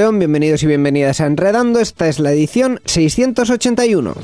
[0.00, 1.78] León, bienvenidos y bienvenidas a Enredando.
[1.78, 4.14] Esta es la edición 681.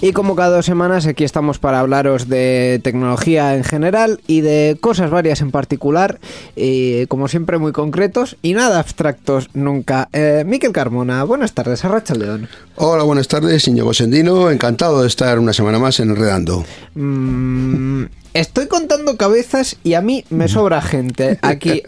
[0.00, 4.78] Y como cada dos semanas, aquí estamos para hablaros de tecnología en general y de
[4.80, 6.20] cosas varias en particular,
[6.54, 10.08] y como siempre muy concretos y nada abstractos nunca.
[10.12, 12.48] Eh, Miquel Carmona, buenas tardes, a Rachel León.
[12.76, 14.52] Hola, buenas tardes, Íñigo Sendino.
[14.52, 16.64] Encantado de estar una semana más en Enredando.
[16.94, 21.82] Mm, estoy contando cabezas y a mí me sobra gente aquí.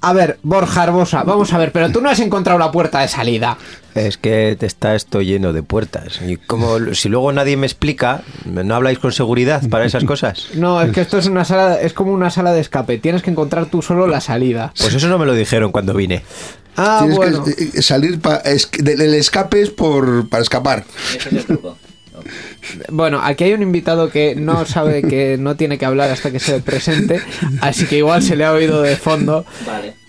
[0.00, 3.08] A ver, Borja Arbosa, vamos a ver, pero tú no has encontrado la puerta de
[3.08, 3.56] salida.
[3.94, 6.20] Es que te está esto lleno de puertas.
[6.20, 10.48] Y como si luego nadie me explica, ¿no habláis con seguridad para esas cosas?
[10.54, 12.98] No, es que esto es una sala, es como una sala de escape.
[12.98, 14.72] Tienes que encontrar tú solo la salida.
[14.78, 16.22] Pues eso no me lo dijeron cuando vine.
[16.76, 17.44] Ah, Tienes bueno.
[17.44, 20.84] que eh, salir pa- es- del el escape es por, para escapar.
[22.90, 26.40] Bueno, aquí hay un invitado que no sabe que no tiene que hablar hasta que
[26.40, 27.20] se presente,
[27.60, 29.44] así que igual se le ha oído de fondo.
[29.66, 30.05] Vale.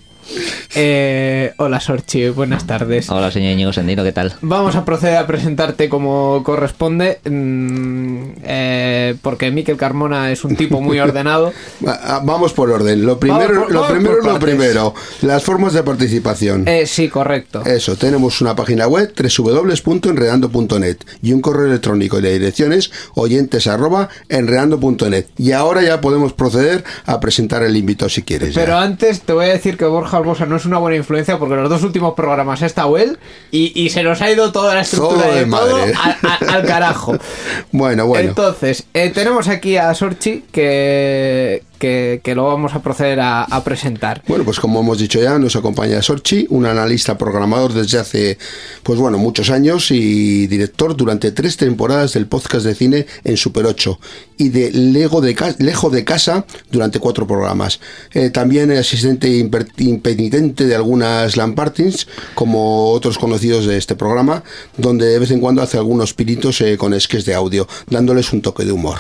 [0.76, 3.10] Eh, hola Sorchi, buenas tardes.
[3.10, 4.34] Hola, señor Íñigo Sendino, ¿qué tal?
[4.42, 10.82] Vamos a proceder a presentarte como corresponde, mm, eh, porque Miquel Carmona es un tipo
[10.82, 11.54] muy ordenado.
[11.86, 13.06] Ah, Vamos por orden.
[13.06, 14.94] Lo primero, por- lo primero lo primero.
[15.22, 16.68] Las formas de participación.
[16.68, 17.64] Eh, sí, correcto.
[17.66, 23.68] Eso, tenemos una página web www.enredando.net y un correo electrónico y la dirección es oyentes
[23.68, 25.26] arroba enredando.net.
[25.38, 28.54] Y ahora ya podemos proceder a presentar el invitado si quieres.
[28.54, 28.62] ya.
[28.62, 31.70] Pero antes te voy a decir que Borja No es una buena influencia porque los
[31.70, 33.18] dos últimos programas ha estado él
[33.52, 35.48] y, y se nos ha ido toda la estructura Todo de todo
[35.78, 35.94] madre.
[35.96, 36.18] a-
[36.50, 37.18] a- al carajo.
[37.72, 38.30] Bueno, bueno.
[38.30, 44.24] Entonces, eh, tenemos aquí a Sorchi que, que, que lo vamos a proceder a, presentar.
[44.28, 48.38] Bueno, pues como hemos dicho ya, nos acompaña Sorchi, un analista programador desde hace,
[48.84, 53.66] pues bueno, muchos años y director durante tres temporadas del podcast de cine en Super
[53.66, 54.00] 8
[54.38, 57.80] y de Lego de, Lejo de Casa durante cuatro programas.
[58.14, 59.30] Eh, también asistente
[59.78, 64.44] impenitente de algunas Lampartins, como otros conocidos de este programa,
[64.78, 68.42] donde de vez en cuando hace algunos piritos eh, con esques de audio, dándoles un
[68.42, 68.98] toque de humor.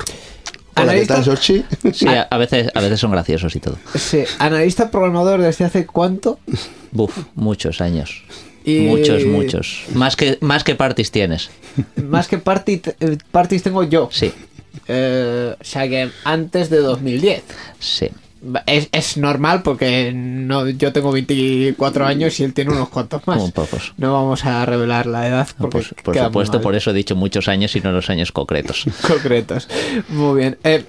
[0.82, 1.38] Hola, ¿qué tal?
[1.94, 3.78] Sí, a, a veces, a veces son graciosos y todo.
[3.96, 6.40] Sí, analista programador desde hace cuánto?
[6.92, 8.24] Buf, muchos años.
[8.66, 9.84] Y- Muchos, muchos.
[9.94, 11.50] Más que, más que parties tienes.
[11.96, 14.10] Más que party, eh, parties tengo yo.
[14.12, 14.32] Sí,
[14.90, 17.44] Eh, o sea que antes de 2010.
[17.80, 18.10] sí.
[18.66, 23.51] Es, es normal porque no, yo tengo 24 años y él tiene unos cuantos más.
[23.51, 23.94] Pocos.
[23.98, 27.48] No vamos a revelar la edad porque por por supuesto, por eso he dicho muchos
[27.48, 28.86] años y no los años concretos.
[29.07, 29.68] concretos.
[30.10, 30.57] Muy bien.
[30.63, 30.86] Eh,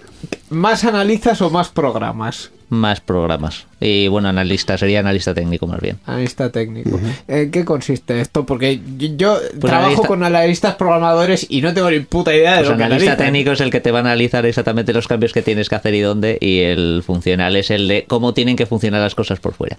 [0.50, 2.50] ¿Más analizas o más programas?
[2.70, 3.66] Más programas.
[3.80, 5.98] Y bueno, analista, sería analista técnico más bien.
[6.04, 7.00] Analista técnico.
[7.26, 8.44] ¿En qué consiste esto?
[8.44, 12.58] Porque yo, yo trabajo analista- con analistas programadores y no tengo ni puta idea de
[12.58, 13.26] Pues lo que analista analizan.
[13.32, 15.94] técnico es el que te va a analizar exactamente los cambios que tienes que hacer
[15.94, 19.54] y dónde, y el funcional es el de cómo tienen que funcionar las cosas por
[19.54, 19.78] fuera.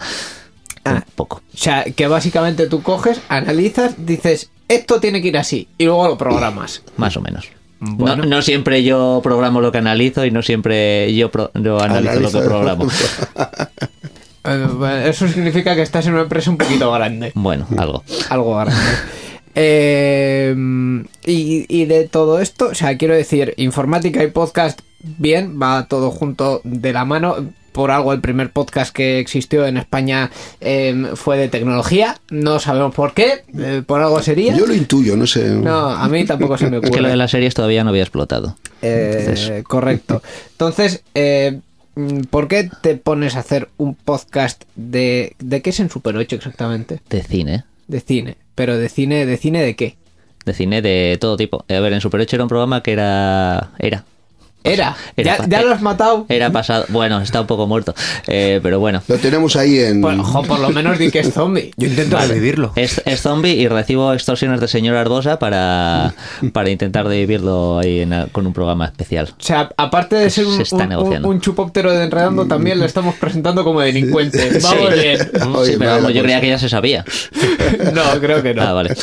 [0.85, 0.93] Ah.
[0.93, 1.43] Un poco.
[1.53, 6.07] O sea, que básicamente tú coges, analizas, dices, esto tiene que ir así, y luego
[6.07, 6.81] lo programas.
[6.97, 7.49] Más o menos.
[7.79, 8.25] No, Bueno.
[8.25, 12.31] no siempre yo programo lo que analizo y no siempre yo, pro- yo analizo lo
[12.31, 12.87] que programo.
[14.45, 17.31] Eh, Eso significa que estás en una empresa un poquito grande.
[17.35, 18.03] Bueno, algo.
[18.29, 18.73] Algo grande.
[19.53, 20.55] Eh,
[21.25, 26.09] y, y de todo esto, o sea, quiero decir, informática y podcast, bien, va todo
[26.11, 27.35] junto de la mano.
[27.71, 30.29] Por algo, el primer podcast que existió en España
[30.61, 32.17] eh, fue de tecnología.
[32.29, 34.55] No sabemos por qué, eh, por algo sería.
[34.55, 35.49] Yo lo intuyo, no sé.
[35.49, 36.91] No, a mí tampoco se me Es ocurre.
[36.95, 38.57] que lo de las series todavía no había explotado.
[38.81, 40.21] Eh, Entonces- correcto.
[40.51, 41.59] Entonces, eh,
[42.29, 45.35] ¿por qué te pones a hacer un podcast de...
[45.39, 46.99] ¿De qué es en Super 8 exactamente?
[47.09, 47.63] De cine.
[47.87, 48.37] De cine.
[48.55, 49.97] Pero de cine, ¿de cine de qué?
[50.45, 51.65] De cine de todo tipo.
[51.69, 53.71] A ver, en Super 8 era un programa que era.
[53.79, 54.05] Era.
[54.63, 54.95] Era.
[55.15, 56.25] Era ya, ya eh, lo has matado.
[56.27, 56.85] Era pasado.
[56.89, 57.95] Bueno, está un poco muerto.
[58.27, 59.01] Eh, pero bueno.
[59.07, 60.01] Lo tenemos ahí en.
[60.01, 61.71] Pues, ojo, por lo menos di que es zombie.
[61.77, 62.27] Yo intento Vale.
[62.27, 62.73] revivirlo.
[62.75, 66.13] Es, es zombie y recibo extorsiones de señor Ardosa para,
[66.51, 69.29] para intentar revivirlo ahí en- con un programa especial.
[69.39, 72.79] O sea, aparte de ser un, Se está un- un- un chupóptero de enredando, también
[72.79, 74.59] lo estamos presentando como delincuente.
[74.61, 74.99] Vamos Sí.
[75.01, 75.31] bien.
[75.55, 77.05] Oye, Sí, pero vale, yo creía que ya se sabía.
[77.93, 78.61] No, creo que no.
[78.63, 78.95] Ah, vale.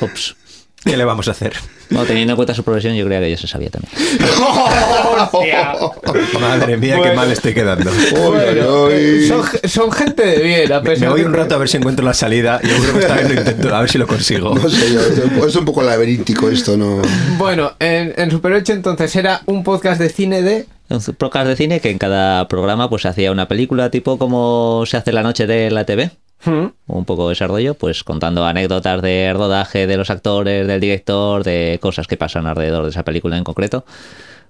[0.00, 0.36] Ups.
[0.84, 1.52] ¿Qué le vamos a hacer?
[1.90, 3.92] Bueno, teniendo en cuenta su profesión, yo creía que ya se sabía también.
[6.40, 7.10] Madre mía, Bueno.
[7.10, 7.90] qué mal estoy quedando.
[8.16, 8.88] Bueno,
[9.28, 11.68] son, son gente de bien, a Me, pesar me voy de un rato a ver
[11.68, 12.60] si encuentro la salida.
[12.62, 14.54] Yo creo que esta vez lo intento, a ver si lo consigo.
[14.54, 17.02] No sé, yo, es un poco laberíntico esto, ¿no?
[17.38, 20.66] Bueno, en, en Super 8 entonces era un podcast de cine de...
[20.88, 24.84] Un podcast de cine que en cada programa pues se hacía una película tipo como
[24.86, 26.10] se hace la noche de la TV.
[26.44, 31.44] Un poco de ese rollo, pues contando anécdotas de rodaje, de los actores, del director,
[31.44, 33.84] de cosas que pasan alrededor de esa película en concreto.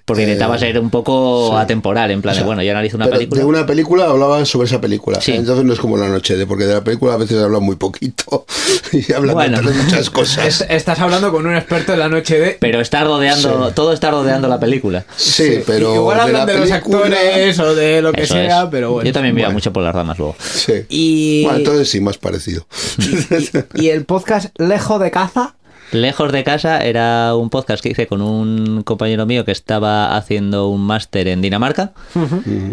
[0.04, 1.56] Porque Eh, intentaba ser un poco sí.
[1.56, 3.40] atemporal, en plan de, bueno, yo analizo una Pero película.
[3.40, 5.20] De una película hablaba sobre esa película.
[5.20, 5.32] Sí.
[5.32, 7.76] Entonces no es como la noche de, porque de la película a veces habla muy
[7.76, 8.44] poquito.
[8.92, 9.60] Y habla Bueno.
[9.62, 10.46] de muchas cosas.
[10.46, 12.56] Es- estás hablando con un experto de la noche de...
[12.60, 13.72] Pero está rodeando, Sí.
[13.74, 15.04] todo está rodeando la película.
[15.16, 15.94] Sí, pero.
[15.94, 18.68] Igual hablan la de, los película- actores o de lo que Eso sea, es.
[18.70, 19.06] pero bueno.
[19.06, 19.56] Yo también me iba Bueno.
[19.58, 20.36] mucho por las ramas luego.
[20.40, 20.72] Sí.
[20.88, 22.66] Y, Bueno, entonces sí, más parecido.
[23.74, 25.54] y el podcast Lejo de Caza.
[25.92, 30.68] Lejos de casa era un podcast que hice con un compañero mío que estaba haciendo
[30.68, 31.92] un máster en Dinamarca.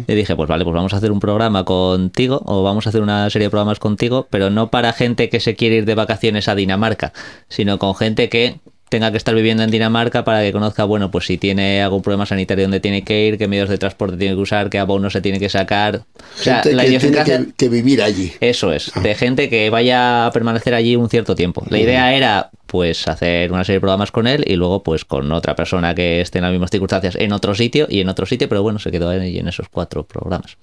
[0.08, 3.02] Le dije, pues vale, pues vamos a hacer un programa contigo o vamos a hacer
[3.02, 6.48] una serie de programas contigo, pero no para gente que se quiere ir de vacaciones
[6.48, 7.12] a Dinamarca,
[7.50, 11.26] sino con gente que tenga que estar viviendo en Dinamarca para que conozca, bueno, pues
[11.26, 14.42] si tiene algún problema sanitario donde tiene que ir, qué medios de transporte tiene que
[14.42, 16.04] usar, qué abono se tiene que sacar.
[16.40, 18.34] O sea, Gente la que tiene que, que vivir allí.
[18.40, 21.64] Eso es, de gente que vaya a permanecer allí un cierto tiempo.
[21.70, 25.32] La idea era, pues, hacer una serie de programas con él y luego, pues, con
[25.32, 28.50] otra persona que esté en las mismas circunstancias en otro sitio y en otro sitio,
[28.50, 30.58] pero bueno, se quedó ahí en esos cuatro programas.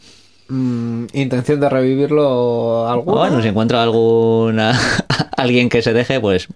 [0.49, 3.21] Mm, intención de revivirlo alguna.
[3.21, 4.79] Bueno, si encuentro alguna
[5.37, 6.49] alguien que se deje, pues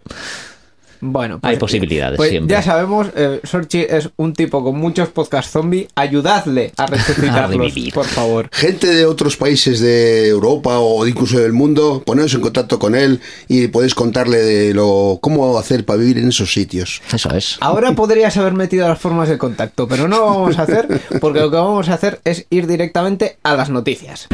[1.00, 2.55] Bueno, Hay posibilidades pues siempre.
[2.55, 5.88] Ya sabemos, eh, Sorchi es un tipo con muchos podcasts zombie.
[5.94, 7.93] Ayudadle a A resucitarlos, revivir.
[7.94, 8.49] por favor.
[8.52, 13.20] Gente de otros países de Europa o incluso del mundo, poneros en contacto con él
[13.49, 17.00] y podéis contarle de lo cómo hacer para vivir en esos sitios.
[17.12, 17.56] eso es.
[17.61, 21.41] Ahora podrías haber metido las formas de contacto, pero no lo vamos a hacer porque
[21.41, 24.29] lo que vamos a hacer es ir directamente a las noticias.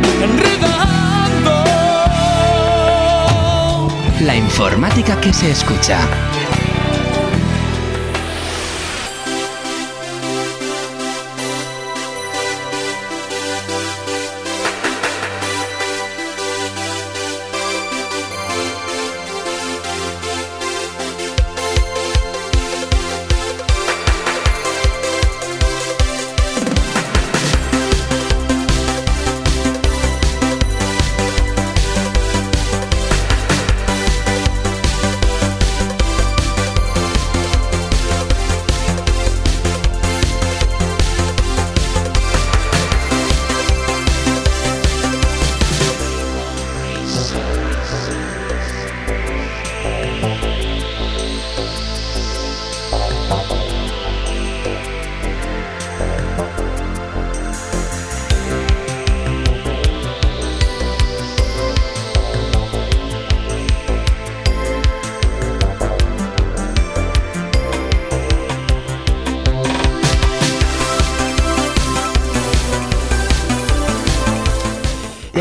[4.23, 5.99] La informática que se escucha.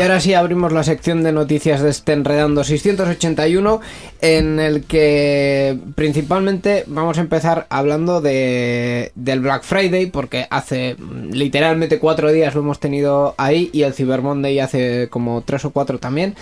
[0.06, 3.80] Ahora sí abrimos la sección de noticias de este Enredando 681
[4.20, 11.32] en el que principalmente vamos a empezar hablando de, del Black Friday porque hace mm,
[11.32, 15.70] literalmente cuatro días lo hemos tenido ahí y el Cyber Monday hace como tres o
[15.70, 16.36] cuatro también.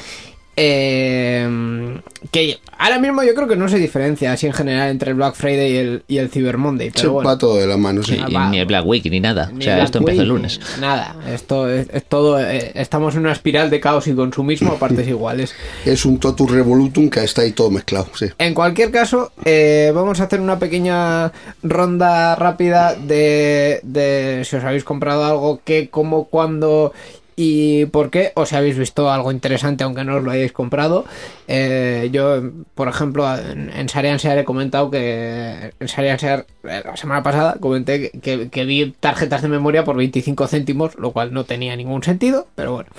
[0.57, 5.17] Eh, que ahora mismo yo creo que no se diferencia así en general entre el
[5.17, 6.91] Black Friday y el, y el Cyber Monday.
[6.91, 7.29] Pero Se bueno.
[7.29, 8.19] va todo de la mano, sí.
[8.27, 9.51] Y ni el Black Week ni nada.
[9.53, 10.61] Ni o sea, Black esto empezó el lunes.
[10.81, 12.41] Nada, esto es, es todo.
[12.41, 15.55] eh, estamos en una espiral de caos y consumismo a partes iguales.
[15.85, 18.27] Es un totus revolutum que está ahí todo mezclado, sí.
[18.39, 21.33] En cualquier caso, eh, vamos a hacer una pequeña
[21.63, 26.93] ronda rápida de, de si os habéis comprado algo, qué, cómo, cuándo
[27.37, 31.05] y por qué, o si habéis visto algo interesante aunque no os lo hayáis comprado.
[31.47, 32.43] Eh, yo,
[32.75, 37.23] por ejemplo, en, en Sarian Sear he comentado que en Sarian Sear, eh, la semana
[37.23, 41.45] pasada comenté que, que- que vi tarjetas de memoria por 25 céntimos, lo cual no
[41.45, 42.91] tenía ningún sentido, pero bueno,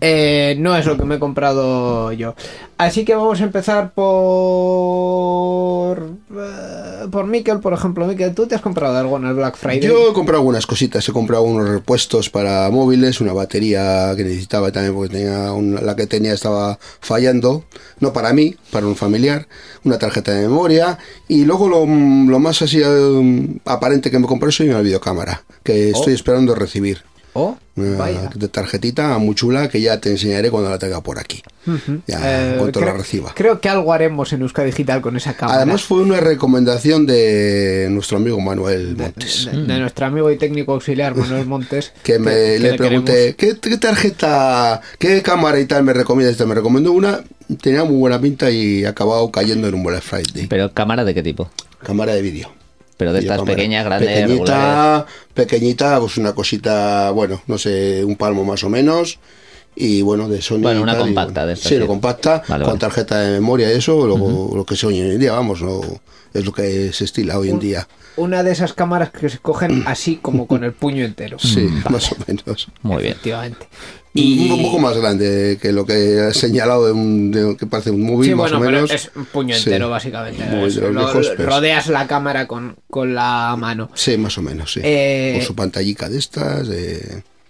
[0.00, 2.34] Eh, no es lo que me he comprado yo.
[2.78, 5.16] Así que vamos a empezar por
[7.10, 8.06] por Miquel, por ejemplo.
[8.06, 9.80] Miquel, ¿tú te has comprado algo en el Black Friday?
[9.88, 14.70] Yo he comprado algunas cositas, he comprado unos repuestos para móviles, una batería que necesitaba
[14.72, 17.64] también porque tenía una- la que tenía estaba fallando,
[18.00, 19.48] no para mí, para un familiar,
[19.84, 20.98] una tarjeta de memoria
[21.28, 25.90] y luego lo, lo más así eh, aparente que me compré es una videocámara que
[25.90, 27.02] estoy esperando recibir.
[27.38, 28.30] Oh, vaya.
[28.34, 31.42] de tarjetita muy chula que ya te enseñaré cuando la tenga por aquí.
[32.06, 32.18] Ya,
[32.54, 33.32] Eh, creo, la reciba.
[33.34, 35.58] creo que algo haremos en Euska Digital con esa cámara.
[35.58, 39.46] Además fue una recomendación de nuestro amigo Manuel Montes.
[39.52, 41.92] de, de nuestro amigo y técnico auxiliar Manuel Montes.
[42.02, 43.34] que me que le pregunté.
[43.36, 46.46] ¿qué, qué tarjeta, qué cámara y tal me recomiendas?
[46.46, 47.20] Me recomendó una,
[47.60, 50.46] tenía muy buena pinta y ha acabado cayendo en un Black Friday.
[50.46, 51.50] Pero cámara de qué tipo?
[51.82, 52.50] Cámara de vídeo.
[52.96, 54.38] Pero de estas pequeñas, grandes, regulares.
[54.38, 59.18] Pequeñita, pequeñita, pues una cosita, bueno, no sé, un palmo más o menos.
[59.74, 60.60] Y bueno, de Sony.
[60.60, 62.80] Bueno, una tal, compacta bueno, de estas, Sí, lo compacta, Vale, con vale.
[62.80, 65.82] tarjeta de memoria y eso, lo, lo que se oye hoy en día, vamos, no,
[66.32, 67.86] es lo que se estila hoy en día.
[68.16, 71.38] Una de esas cámaras que se cogen así como con el puño entero.
[71.38, 72.68] Sí, más o menos.
[72.82, 73.12] Muy bien.
[73.12, 73.68] Efectivamente.
[74.16, 77.90] Y un poco más grande que lo que has señalado de un, de que parece
[77.90, 78.90] un móvil, Sí, más bueno, o pero menos.
[78.90, 79.64] es un puño Sí.
[79.68, 80.44] entero, básicamente.
[80.44, 83.90] Muy Es- de los lo- viejos, pero- rodeas la cámara con, con la mano.
[83.94, 84.80] Sí, más o menos, sí.
[84.82, 86.66] Eh, Con su pantallica de estas,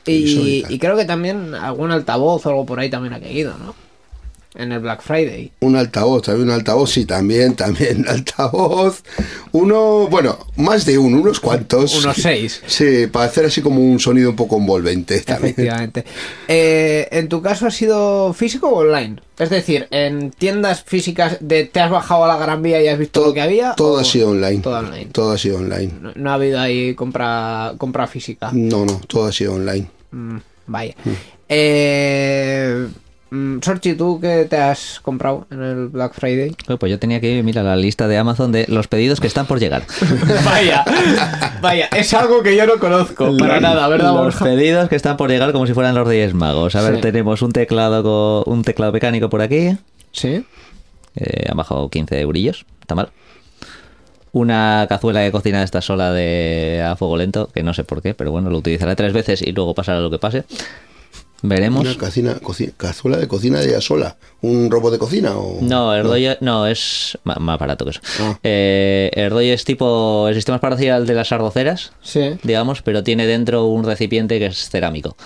[0.03, 3.57] televisor Y, y creo que también algún altavoz o algo por ahí también ha caído,
[3.59, 3.75] ¿no?
[4.57, 5.53] En el Black Friday.
[5.61, 9.03] Un altavoz, también un altavoz, sí, también, también altavoz.
[9.53, 11.95] Uno, bueno, más de uno, unos cuantos.
[12.03, 12.63] Unos seis.
[12.67, 15.53] Sí, para hacer así como un sonido un poco envolvente también.
[15.53, 16.05] Efectivamente.
[16.49, 19.17] Eh, ¿En tu caso ha sido físico o online?
[19.39, 22.99] Es decir, en tiendas físicas de te has bajado a la Gran Vía y has
[22.99, 23.75] visto lo que había.
[23.75, 24.63] Todo ha sido online.
[24.63, 25.09] Todo online.
[25.13, 25.93] Todo ha sido online.
[26.01, 28.51] No, no ha habido ahí compra, compra física.
[28.53, 29.89] No, no, todo ha sido online.
[30.11, 30.37] Mm,
[30.67, 30.95] vaya.
[31.49, 32.89] Eh,
[33.31, 36.55] mm, Sorchi, ¿tú qué te has comprado en el Black Friday?
[36.79, 39.47] Pues yo tenía que ir, mira, la lista de Amazon de los pedidos que están
[39.47, 39.83] por llegar.
[40.45, 40.85] vaya,
[41.61, 44.45] vaya, es algo que yo no conozco para nada, ¿verdad, Los Borja?
[44.45, 46.75] pedidos que están por llegar como si fueran los Reyes Magos.
[46.77, 47.01] A ver, Sí.
[47.01, 49.77] tenemos un teclado un teclado mecánico por aquí.
[50.13, 50.45] Sí.
[51.17, 52.67] Eh, han bajado 15 eurillos.
[52.81, 53.11] Está mal.
[54.33, 58.03] Una cazuela de cocina de esta sola de a fuego lento, que no sé por
[58.03, 60.45] qué, pero bueno, lo utilizaré tres veces y luego pasará lo que pase.
[61.43, 61.83] Veremos.
[61.83, 64.17] Una cocina, coci- cazuela de cocina de ella sola.
[64.41, 65.37] ¿Un robot de cocina?
[65.37, 65.59] O...
[65.61, 68.01] No, el rollo no es ma- más, barato que eso.
[68.21, 68.39] Ah.
[68.43, 72.37] Eh, el rollo es tipo, el sistema es parecido al de las arroceras, Sí.
[72.43, 75.17] digamos, pero tiene dentro un recipiente que es cerámico.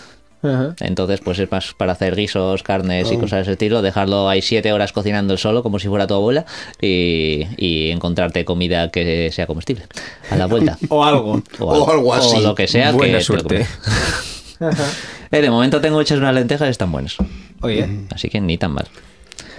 [0.43, 0.75] Ajá.
[0.81, 4.41] Entonces, pues es más para hacer guisos, carnes y cosas de ese estilo, dejarlo ahí
[4.41, 6.47] siete horas cocinando solo, como si fuera tu abuela,
[6.81, 9.85] y, y encontrarte comida que sea comestible
[10.31, 10.79] a la vuelta.
[10.89, 11.43] O algo.
[11.61, 12.37] O algo así.
[12.39, 12.91] O lo que sea.
[12.93, 13.67] Buena que suerte.
[15.33, 17.17] Eh, de momento tengo hechas unas lentejas y están buenas.
[17.63, 18.87] Oye, Así que ni tan mal.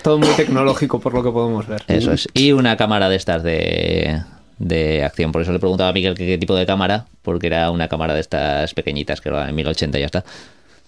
[0.04, 1.82] todo muy tecnológico por lo que podemos ver.
[1.88, 2.28] Eso es.
[2.34, 4.22] Y una cámara de estas de,
[4.60, 5.32] de acción.
[5.32, 8.20] Por eso le preguntaba a Miguel qué tipo de cámara, porque era una cámara de
[8.20, 10.26] estas pequeñitas que era en 1080 y ya está.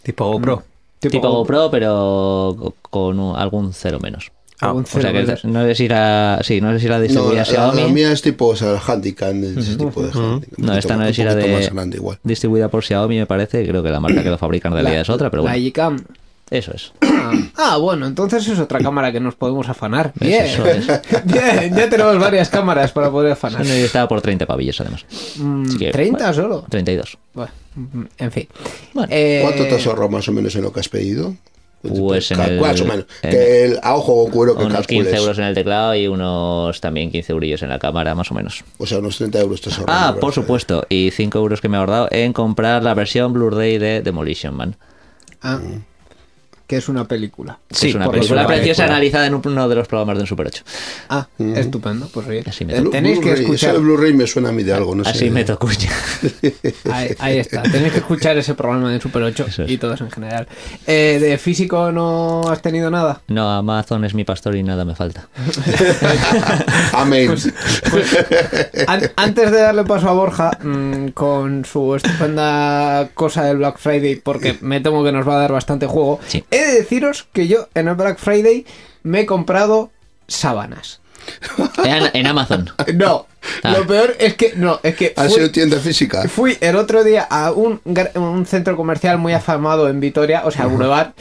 [0.03, 0.63] Tipo GoPro.
[0.99, 4.31] Tipo, GoPro, pero co- con un- algún cero menos.
[4.67, 5.45] Algún O sea cero que menos.
[5.45, 7.81] no sé si la, sí, no sé si la No, distribuía la, la- Xiaomi.
[7.81, 10.17] la mía es tipo o sea, el handicap, ese tipo de.
[10.17, 12.19] Un No, esta no es si poquito de más grande igual.
[12.23, 13.65] distribuida por Xiaomi, me parece.
[13.67, 15.65] Creo que la marca que lo fabrican en realidad es otra, pero La bueno.
[15.69, 16.03] Gcam.
[16.51, 16.91] Eso es.
[17.01, 20.11] Ah, ah, bueno, entonces es otra cámara que nos podemos afanar.
[20.19, 20.45] Bien.
[20.45, 20.85] Eso es.
[21.25, 23.65] Bien, ya tenemos varias cámaras para poder afanar.
[23.65, 25.03] Y estaba por 30 pavillos además.
[25.37, 26.65] Mm, que, 30 bueno, solo.
[26.69, 27.17] 32.
[27.33, 28.47] Bueno, mm, en fin.
[28.93, 29.07] Bueno.
[29.11, 31.33] Eh, ¿Cuánto te has ahorrado más o menos en lo que has pedido?
[31.83, 33.05] Pues en Cal- el- más o menos.
[33.21, 35.21] en- que el, a ojo con cuero que Unos 15 calcules.
[35.21, 38.63] euros en el teclado y unos también 15 eurillos en la cámara, más o menos.
[38.77, 39.99] O sea, unos 30 euros te has ahorrado.
[39.99, 40.19] Ah, ¿verdad?
[40.21, 40.85] por supuesto.
[40.89, 44.75] Y 5 euros que me he ahorrado en comprar la versión Blu-ray de Demolition Man.
[45.41, 45.59] ah,
[46.67, 47.59] que es una película.
[47.69, 50.63] Sí, es una película preciosa analizada en uno de los programas de un Super 8.
[51.09, 52.43] Ah, estupendo, pues oye.
[52.47, 52.83] Así me Eh.
[52.91, 53.71] Tenéis que escuchar.
[53.71, 55.09] Eso de Blu-ray me suena a mí de algo, no sé.
[55.11, 55.89] Así me tocó ya.
[56.93, 59.71] Ahí, ahí está, tenéis que escuchar ese programa de Super 8 Eso es.
[59.71, 60.47] y todos en general.
[60.87, 63.21] Eh, ¿De físico no has tenido nada?
[63.27, 65.27] No, Amazon es mi pastor y nada me falta.
[66.93, 67.27] Amén.
[67.27, 67.51] Pues,
[68.87, 74.15] An- antes de darle paso a Borja mm, con su estupenda cosa del Black Friday,
[74.17, 76.43] porque me temo que nos va a dar bastante juego, Sí.
[76.55, 78.65] He de deciros que yo en el Black Friday
[79.03, 79.91] me he comprado
[80.27, 80.99] sábanas.
[81.85, 82.69] En, en Amazon.
[82.95, 83.27] No,
[83.61, 83.71] Ah.
[83.77, 86.29] lo peor es que no, es que ¿Ha fui- sido tienda física?
[86.29, 87.81] Fui el otro día a un,
[88.15, 91.11] un centro comercial muy afamado en Vitoria, o sea, Boulevard,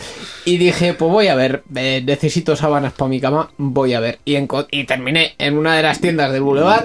[0.45, 4.21] y dije, pues voy a ver, eh, necesito sábanas para mi cama, voy a ver.
[4.25, 6.85] Y terminé en una de las tiendas del Boulevard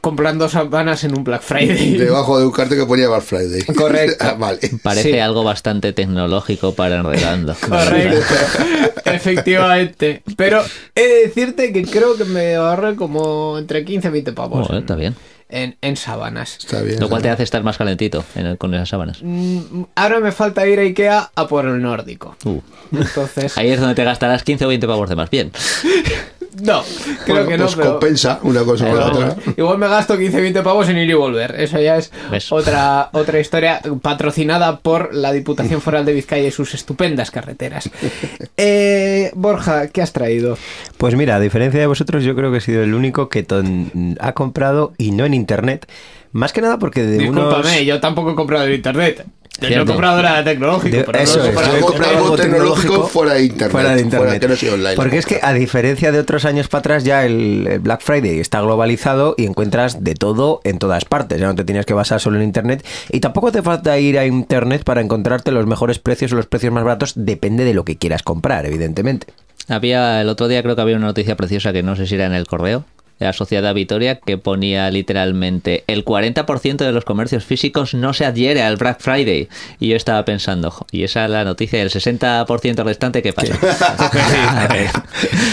[0.00, 1.92] comprando sábanas en un Black Friday.
[1.98, 3.64] Debajo de un cartel que ponía Black Friday.
[3.64, 4.16] Correcto.
[4.26, 4.58] Ah, vale.
[4.82, 5.18] Parece Sí.
[5.18, 7.54] algo bastante tecnológico para enredando.
[7.68, 8.34] Correcto,
[9.04, 10.22] efectivamente.
[10.36, 10.62] Pero
[10.94, 14.82] he de decirte que creo que me ahorré como entre 15 y 20 pavos Joder,
[14.82, 15.14] está bien.
[15.48, 16.58] en, en sábanas.
[16.58, 17.00] Está bien.
[17.00, 19.18] Lo cual te hace estar más calentito en el- con esas sábanas.
[19.22, 22.36] Mm, Ahora me falta ir a Ikea a por el nórdico.
[22.44, 22.60] Uh.
[22.92, 25.30] Entonces, Ahí es donde te gastarás 15 o 20 pavos de más.
[25.30, 25.50] Bien.
[26.62, 26.82] No,
[27.24, 29.36] creo Bueno, que no, pues pero- compensa una cosa con la otra.
[29.56, 31.54] Igual me gasto 15-20 pavos en ir y volver.
[31.58, 32.50] Eso ya es ¿Ves?
[32.52, 37.88] otra, otra historia patrocinada por la Diputación Foral de Vizcaya y sus estupendas carreteras.
[38.62, 40.58] Eh, Borja, ¿qué has traído?
[40.98, 44.16] Pues mira, a diferencia de vosotros, yo creo que he sido el único que ton-
[44.20, 45.86] ha comprado y no en internet.
[46.32, 47.82] Más que nada porque de Discúlpame, unos...
[47.84, 49.24] yo tampoco he comprado en internet.
[49.60, 49.86] Yo he Cierto.
[49.92, 50.96] comprado nada tecnológico.
[50.96, 53.34] De- pero no eso he es, comprado- yo he Algo- comprado algo algo tecnológico fuera
[53.34, 54.40] de internet, fuera de fuera internet.
[54.40, 54.96] que no sea online.
[54.96, 58.38] Porque es que a diferencia de otros años para atrás ya el, el Black Friday
[58.40, 62.20] está globalizado y encuentras de todo en todas partes, ya no te tienes que basar
[62.20, 66.32] solo en internet y tampoco te falta ir a internet para encontrarte los mejores precios
[66.32, 69.26] o los precios más baratos, depende de lo que quieras comprar, evidentemente.
[69.68, 72.24] Había el otro día creo que había una noticia preciosa que no sé si era
[72.26, 72.84] en el correo
[73.20, 78.24] de la Sociedad Vitoria que ponía literalmente el 40% de los comercios físicos no se
[78.24, 79.48] adhiere al Black Friday
[79.78, 83.54] y yo estaba pensando "Jo, y esa es la noticia del 60% restante que pasa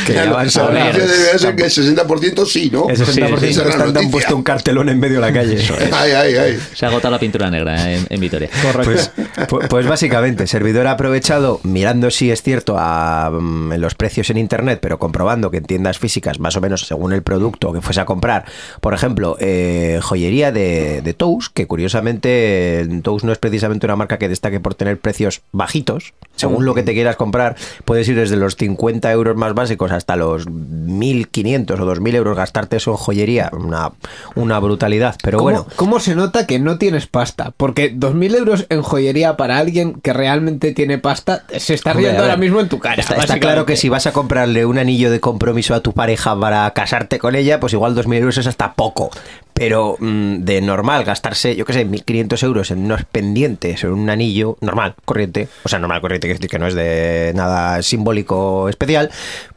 [0.05, 2.89] Que ya van debería ser que el 60% sí, ¿no?
[2.89, 5.57] El 60% Esa es la restante han puesto un cartelón en medio de la calle.
[5.91, 6.59] Ay, ay, ay.
[6.73, 8.49] se ha agotado la pintura negra en, en Vitoria.
[8.83, 9.11] Pues,
[9.47, 14.29] pu- pues básicamente, servidor ha aprovechado, mirando si es cierto a, mm, en los precios
[14.29, 17.81] en internet, pero comprobando que en tiendas físicas, más o menos según el producto que
[17.81, 18.45] fuese a comprar,
[18.81, 24.17] por ejemplo, eh, joyería de, de Tous, que curiosamente Tous no es precisamente una marca
[24.17, 28.35] que destaque por tener precios bajitos, según lo que te quieras comprar, puedes ir desde
[28.35, 33.49] los 50 euros más básicos hasta los 1.500 o 2.000 euros, gastarte eso en joyería,
[33.53, 33.91] una,
[34.35, 35.67] una brutalidad, pero ¿Cómo, bueno.
[35.75, 37.53] cómo se nota que no tienes pasta?
[37.57, 42.37] Porque 2.000 euros en joyería para alguien que realmente tiene pasta se está riendo ahora
[42.37, 43.01] mismo en tu cara.
[43.01, 46.69] Está, claro que si vas a comprarle un anillo de compromiso a tu pareja para
[46.71, 49.09] casarte con ella, pues igual 2.000 euros es hasta poco.
[49.53, 54.09] Pero mm, de normal gastarse, yo qué sé, 1.500 euros en unos pendientes en un
[54.09, 59.09] anillo normal, corriente, o sea, normal, corriente, que no es de nada simbólico especial,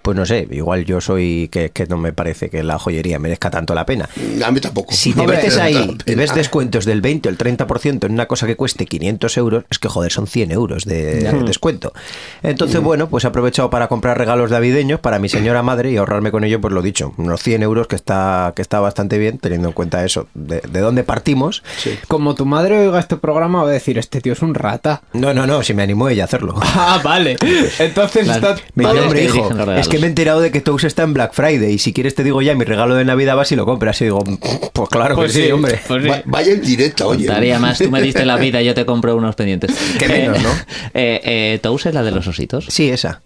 [0.02, 3.50] pues no sé, igual yo soy que, que no me parece que la joyería merezca
[3.50, 4.08] tanto la pena.
[4.44, 4.94] A mí tampoco.
[4.94, 8.46] Si te metes ahí y ves descuentos del 20 o el 30% en una cosa
[8.46, 11.92] que cueste 500 euros, es que joder, son 100 euros de, de descuento.
[12.42, 16.30] Entonces, bueno, pues he aprovechado para comprar regalos navideños para mi señora madre y ahorrarme
[16.30, 19.68] con ello, pues lo dicho, unos 100 euros que está, que está bastante bien, teniendo
[19.68, 21.62] en cuenta eso, de, de dónde partimos.
[22.08, 25.02] Como tu madre oiga este programa va a decir, este tío es un rata.
[25.12, 26.54] No, no, no, si me animó ella a hacerlo.
[26.62, 27.36] Ah, vale.
[27.78, 28.56] Entonces Las- está...
[28.90, 29.80] Hombre, que hijo, dirigen los regalos".
[29.80, 32.14] es que me he enterado de que Tous está en Black Friday y si quieres
[32.14, 34.00] te digo ya, mi regalo de Navidad vas y lo compras.
[34.00, 34.22] Y digo,
[34.72, 35.80] pues claro Pues que sí, hombre.
[35.86, 36.08] Pues sí.
[36.08, 37.26] Va- Vaya en directa, oye.
[37.26, 39.72] Contaría más, tú me diste la vida, yo te compro unos pendientes.
[39.98, 40.50] Qué menos, ¿no?
[40.94, 42.66] Eh, eh, ¿Tous es la de los ositos?
[42.68, 43.22] Sí, esa.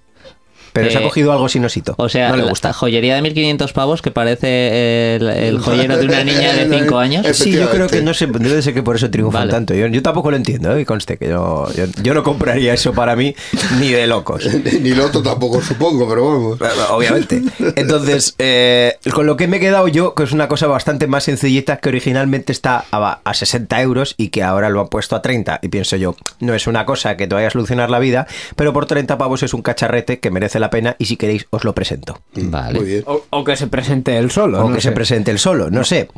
[0.74, 1.94] Pero se ha Eh, cogido algo sin osito.
[1.96, 2.68] O sea, no le gusta.
[2.68, 6.98] la joyería de 1500 pavos que parece el, el joyero de una niña de 5
[6.98, 7.26] años.
[7.36, 9.52] Sí, yo creo que no sé, debe ser que por eso triunfan Vale.
[9.52, 9.72] tanto.
[9.74, 10.84] Yo, yo tampoco lo entiendo, ¿eh?
[10.84, 13.34] conste que yo, yo, yo no compraría eso para mí
[13.80, 14.44] ni de locos.
[14.82, 16.58] Ni lo otro tampoco, supongo, pero vamos.
[16.90, 17.40] Obviamente.
[17.76, 21.24] Entonces, eh, con lo que me he quedado yo, que es una cosa bastante más
[21.24, 25.22] sencillita, que originalmente está a, a 60 euros y que ahora lo han puesto a
[25.22, 25.60] 30.
[25.62, 28.72] Y pienso yo, no es una cosa que te vaya a solucionar la vida, pero
[28.72, 31.74] por 30 pavos es un cacharrete que merece la pena y si queréis os lo
[31.74, 32.20] presento.
[32.34, 32.78] Vale.
[32.78, 33.04] Muy bien.
[33.06, 34.64] O, o que se presente él solo.
[34.64, 34.88] O no que sé.
[34.88, 36.08] se presente el solo, no sé.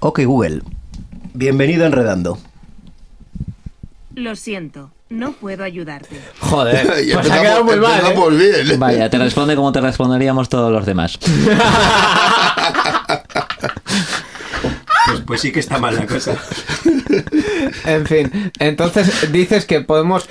[0.00, 0.62] Ok, Google.
[1.32, 2.38] Bienvenido a Enredando.
[4.14, 6.20] Lo siento, no puedo ayudarte.
[6.38, 8.00] Joder, pues ha quedado muy mal.
[8.40, 8.62] ¿eh?
[8.64, 8.78] bien.
[8.78, 11.18] Vaya, te responde como te responderíamos todos los demás.
[15.06, 16.34] Pues, pues sí que está mal la cosa.
[17.84, 20.28] En fin, entonces dices que podemos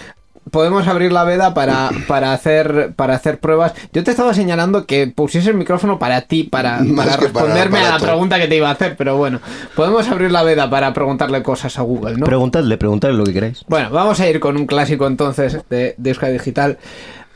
[0.54, 3.74] podemos abrir la veda para, para hacer para hacer pruebas.
[3.92, 8.00] Yo te estaba señalando que pusiese el micrófono para ti, para, para responderme a la
[8.00, 9.42] pregunta que te iba a hacer, pero bueno,
[9.76, 12.26] podemos abrir la veda para preguntarle cosas a Google, ¿no?
[12.26, 13.66] Preguntadle, preguntadle lo que queráis.
[13.68, 16.78] Bueno, vamos a ir con un clásico entonces de, de Euskadi Digital.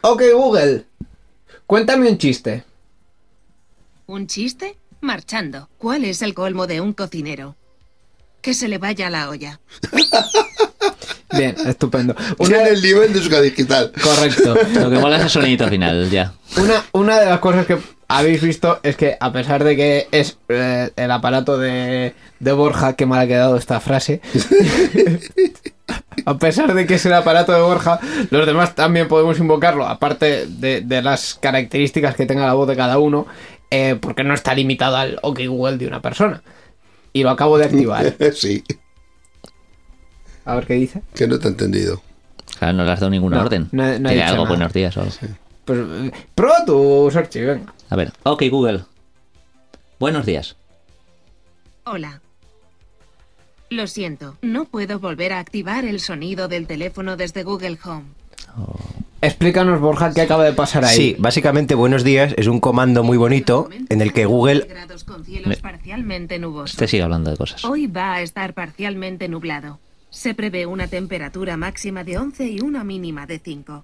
[0.02, 0.86] Ok, Google,
[1.66, 2.64] cuéntame un chiste.
[4.06, 4.78] ¿Un chiste?
[5.02, 5.70] Marchando.
[5.80, 7.56] ¿Cuál es el colmo de un cocinero?
[8.42, 9.60] Que se le vaya la olla.
[11.32, 12.16] Bien, estupendo.
[12.38, 13.92] Una, Tiene el nivel de su digital.
[14.02, 14.56] correcto.
[14.80, 16.34] Lo que mola es el sonidito final, ya.
[16.58, 20.38] Una, una de las cosas que habéis visto es que a pesar de que es
[20.48, 24.22] eh, el aparato de, de Borja, que mal ha quedado esta frase,
[26.26, 30.46] a pesar de que es el aparato de Borja, los demás también podemos invocarlo, aparte
[30.48, 33.28] de, de las características que tenga la voz de cada uno,
[33.70, 36.42] eh, porque no está limitado al OK Google de una persona.
[37.14, 38.14] Y lo acabo de activar.
[38.34, 38.64] sí,
[40.48, 41.02] A ver qué dice.
[41.14, 42.02] que no te he entendido.
[42.58, 43.70] Claro, no le has dado ninguna No, orden.
[43.72, 44.48] no no algo, nada.
[44.48, 45.14] buenos días o algo.
[45.66, 47.74] Pues eh, prueba tu Sorchi, venga.
[47.90, 48.86] A ver, ok Google.
[50.00, 50.56] Buenos días.
[51.84, 52.22] Hola.
[53.70, 58.06] Lo siento, no puedo volver a activar el sonido del teléfono desde Google Home.
[59.22, 60.96] Explícanos, Borja, qué acaba de pasar ahí.
[60.96, 64.68] Sí, básicamente buenos días es un comando muy bonito en el que Google...
[65.06, 66.72] Con cielos Me- parcialmente nubosos.
[66.74, 67.64] Usted sigue hablando de cosas.
[67.66, 69.80] Hoy va a estar parcialmente nublado.
[70.10, 73.84] Se prevé una temperatura máxima de 11 y una mínima de 5.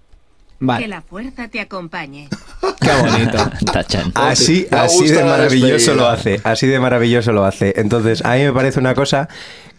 [0.60, 2.30] Que Vale, la fuerza te acompañe.
[2.82, 3.38] qué bonito.
[3.72, 4.12] Tachan.
[4.16, 7.74] Así, así de maravilloso lo hace, así de maravilloso lo hace.
[7.76, 9.28] Entonces, a mí me parece una cosa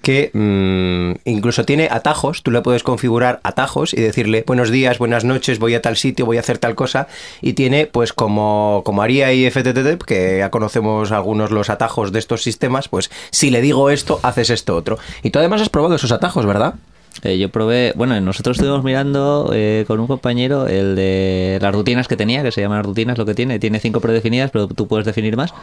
[0.05, 5.25] que mm, incluso tiene atajos, tú le puedes configurar atajos y decirle buenos días, buenas
[5.25, 7.09] noches, voy a tal sitio, voy a hacer tal cosa
[7.41, 12.43] y tiene pues como, como haría IFTTT, que ya conocemos algunos los atajos de estos
[12.43, 14.99] sistemas, pues si le digo esto, haces esto otro.
[15.23, 16.75] Y tú además has probado esos atajos, ¿verdad?
[17.23, 22.09] Eh, yo probé, bueno, nosotros estuvimos mirando eh, con un compañero el de las rutinas
[22.09, 25.07] que tenía, que se llaman rutinas lo que tiene, tiene cinco predefinidas, pero tú puedes
[25.07, 25.55] definir más.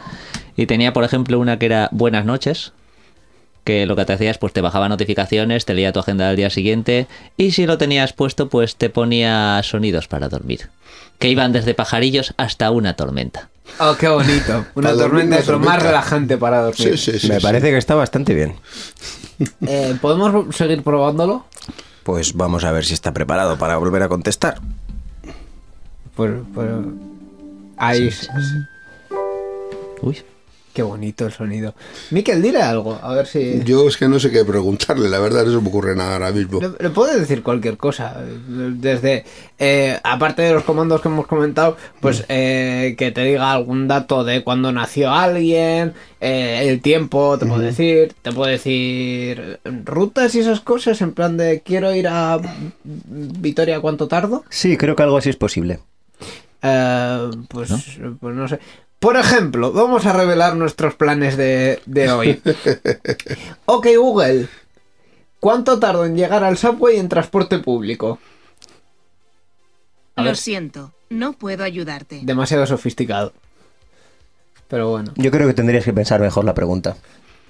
[0.56, 2.72] Y tenía, por ejemplo, una que era buenas noches,
[3.64, 6.36] que lo que te hacía es pues te bajaba notificaciones, te leía tu agenda del
[6.36, 10.70] día siguiente, y si lo tenías puesto, pues te ponía sonidos para dormir,
[11.18, 13.48] que iban desde pajarillos hasta una tormenta.
[13.78, 14.66] Oh, qué bonito.
[14.74, 16.98] Una tormenta es lo más relajante para dormir.
[16.98, 17.28] Sí, sí, sí.
[17.28, 17.42] me sí.
[17.42, 18.56] parece que está bastante bien.
[19.66, 21.46] Eh, ¿Podemos seguir probándolo?
[22.04, 24.60] Pues vamos a ver si está preparado para volver a contestar.
[26.14, 26.70] Pues, pues
[27.76, 28.10] ahí.
[30.00, 30.22] Uy,
[30.72, 31.74] Qué bonito el sonido.
[32.10, 33.60] Miquel, dile algo, a ver si.
[33.64, 36.32] Yo es que no sé qué preguntarle, la verdad, no se me ocurre nada ahora
[36.32, 36.60] mismo.
[36.60, 38.16] Le, le puedes decir cualquier cosa.
[38.48, 39.24] Desde.
[39.58, 44.24] eh, aparte de los comandos que hemos comentado, pues eh, que te diga algún dato
[44.24, 48.14] de cuando nació alguien, eh, el tiempo, te puede decir.
[48.22, 52.40] Te puede decir rutas y esas cosas, en plan de quiero ir a
[52.84, 54.44] Vitoria, ¿cuánto tardo?
[54.48, 55.80] Sí, creo que algo así es posible.
[56.62, 57.70] Eh, pues,
[58.20, 58.58] pues no sé.
[58.98, 62.40] Por ejemplo, vamos a revelar nuestros planes de, de hoy.
[63.66, 64.48] ok, Google.
[65.40, 68.20] ¿Cuánto tardo en llegar al subway en transporte público?
[70.14, 70.36] A Lo ver.
[70.36, 72.20] siento, no puedo ayudarte.
[72.22, 73.32] Demasiado sofisticado.
[74.68, 75.12] Pero bueno.
[75.16, 76.96] Yo creo que tendrías que pensar mejor la pregunta.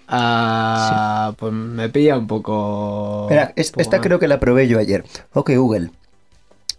[0.09, 3.27] Ah, Pues me pilla un poco.
[3.29, 4.07] Espera, es- un poco esta mal.
[4.07, 5.05] creo que la probé yo ayer.
[5.35, 5.91] Ok, Google.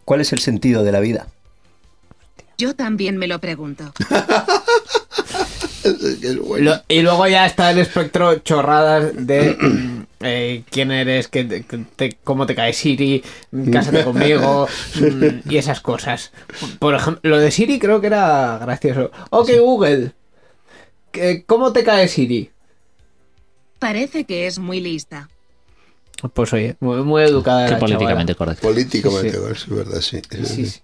[0.06, 1.28] ¿Cuál es el sentido de la vida?
[2.58, 3.92] Yo también me lo pregunto.
[6.48, 6.82] Bueno.
[6.88, 9.58] Y luego ya está el espectro chorradas de
[10.22, 15.50] eh, quién eres, que te- que te- cómo te cae Siri, mm, cásate conmigo mm,
[15.50, 16.32] y esas cosas.
[16.80, 19.12] Por ejemplo, lo de Siri creo que era gracioso.
[19.30, 20.14] Ok, Google,
[21.12, 22.50] ¿qué- ¿cómo te cae Siri?
[23.80, 25.30] Parece que es muy lista.
[26.34, 27.66] Pues oye, muy, muy educada.
[27.66, 28.62] qué la políticamente correcto.
[28.66, 30.22] Políticamente, Sí, es verdad, sí.
[30.22, 30.48] chavala.
[30.48, 30.80] Sí, sí.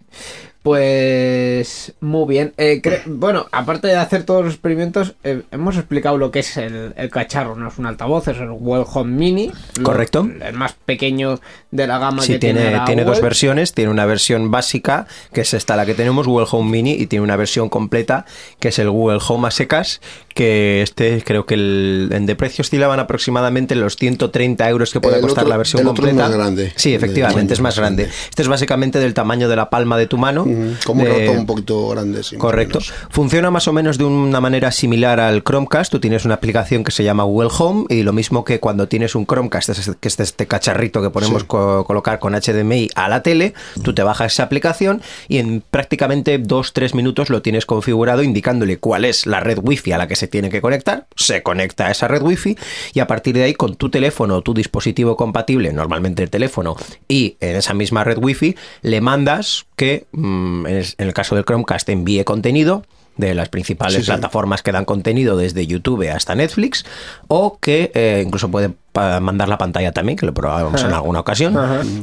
[0.63, 2.53] Pues muy bien.
[2.57, 6.57] Eh, cre- bueno, aparte de hacer todos los experimentos, eh, hemos explicado lo que es
[6.57, 7.55] el, el cacharro.
[7.55, 9.51] No es un altavoz, es el Well Home Mini.
[9.77, 10.27] lo- Correcto.
[10.41, 11.39] el más pequeño
[11.71, 13.23] de la gama Sí, que tiene, tiene, la tiene dos Well.
[13.23, 13.73] versiones.
[13.73, 17.23] Tiene una versión básica, que es esta la que tenemos, Google Home Mini, y tiene
[17.23, 18.25] una versión completa,
[18.59, 20.01] que es el Google Home a secas,
[20.33, 25.15] que este creo que el, en de precio oscilaban aproximadamente los 130 euros que puede
[25.15, 26.29] El costar otro- la versión el otro es completa.
[26.29, 26.73] más grande.
[26.75, 28.03] Sí, efectivamente, es más grande.
[28.29, 30.45] Este es básicamente del tamaño de la palma de tu mano.
[30.85, 32.37] Como un ratón un poquito grande, sí.
[32.37, 32.79] Correcto.
[33.09, 35.91] Funciona más o menos de una manera similar al Chromecast.
[35.91, 39.15] Tú tienes una aplicación que se llama Google Home y lo mismo que cuando tienes
[39.15, 41.47] un Chromecast, que es este cacharrito que podemos Sí.
[41.47, 46.37] co- colocar con HDMI a la tele, tú te bajas esa aplicación y en prácticamente
[46.41, 50.27] 2-3 minutos lo tienes configurado indicándole cuál es la red wifi a la que se
[50.27, 52.57] tiene que conectar, se conecta a esa red wifi
[52.93, 56.75] y a partir de ahí con tu teléfono o tu dispositivo compatible, normalmente el teléfono,
[57.07, 61.35] y en esa misma red wifi le mandas que mm, en es- en el caso
[61.35, 62.83] del Chromecast envíe contenido
[63.17, 64.07] de las principales Sí, sí.
[64.07, 66.85] plataformas que dan contenido desde YouTube hasta Netflix
[67.27, 71.19] o que eh, incluso puede pa- mandar la pantalla también, que lo probábamos en alguna
[71.19, 71.57] ocasión.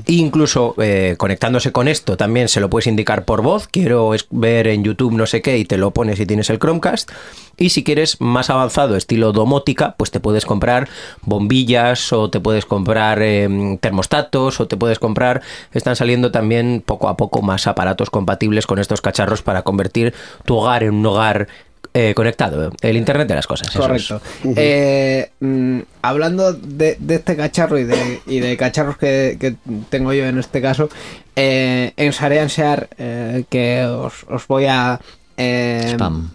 [0.06, 3.68] E incluso eh, conectándose con esto también se lo puedes indicar por voz.
[3.68, 7.10] Quiero ver en YouTube no sé qué y te lo pones si tienes el Chromecast.
[7.58, 10.88] Y si quieres más avanzado, estilo domótica, pues te puedes comprar
[11.22, 15.42] bombillas o te puedes comprar eh, termostatos o te puedes comprar...
[15.72, 20.56] Están saliendo también poco a poco más aparatos compatibles con estos cacharros para convertir tu
[20.56, 21.48] hogar en un hogar
[21.96, 22.70] eh, conectado.
[22.82, 23.68] El Internet de las cosas.
[23.68, 23.80] es.
[23.80, 24.20] Correcto.
[24.44, 29.56] Eh, mm, hablando de, de este cacharro y de, y de cacharros que, que
[29.88, 30.90] tengo yo en este caso,
[31.34, 35.00] eh, en Sarean Share, eh, que os, os voy a
[35.38, 36.32] eh, Spam.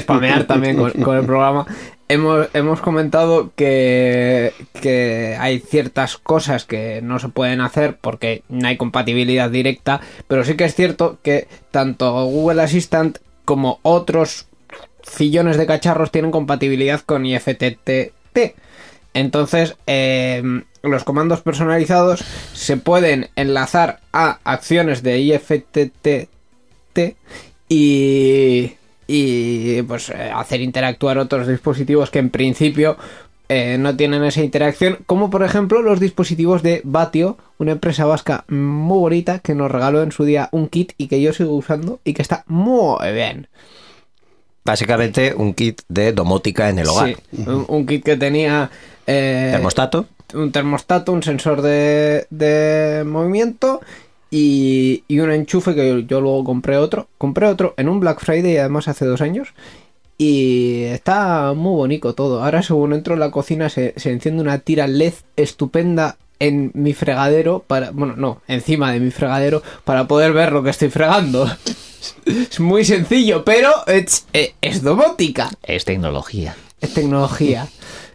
[0.00, 1.66] spamear también con, con el programa,
[2.08, 8.68] hemos, hemos comentado que, que hay ciertas cosas que no se pueden hacer porque no
[8.68, 14.46] hay compatibilidad directa, pero sí que es cierto que tanto Google Assistant como otros
[15.10, 18.38] fillones de cacharros tienen compatibilidad con IFTTT.
[19.12, 26.98] Entonces, eh, los comandos personalizados se pueden enlazar a acciones de IFTTT
[27.68, 28.72] y,
[29.06, 32.96] y pues eh, hacer interactuar otros dispositivos que en principio
[33.52, 38.44] eh, no tienen esa interacción, como por ejemplo los dispositivos de Batio, una empresa vasca
[38.46, 41.98] muy bonita que nos regaló en su día un kit y que yo sigo usando
[42.04, 43.48] y que está muy bien.
[44.64, 47.08] Básicamente un kit de domótica en el hogar.
[47.08, 48.70] Sí, un, un kit que tenía
[49.06, 50.06] eh, Termostato.
[50.34, 53.80] un termostato, un sensor de, de movimiento
[54.30, 57.08] y, y un enchufe que yo, yo luego compré otro.
[57.18, 59.48] Compré otro en un Black Friday además hace dos años
[60.18, 62.44] y está muy bonito todo.
[62.44, 66.94] Ahora según entro en la cocina se, se enciende una tira LED estupenda en mi
[66.94, 71.46] fregadero para bueno no encima de mi fregadero para poder ver lo que estoy fregando
[72.26, 76.54] es muy sencillo pero es, eh, es domótica Es tecnología.
[76.80, 77.68] es tecnología.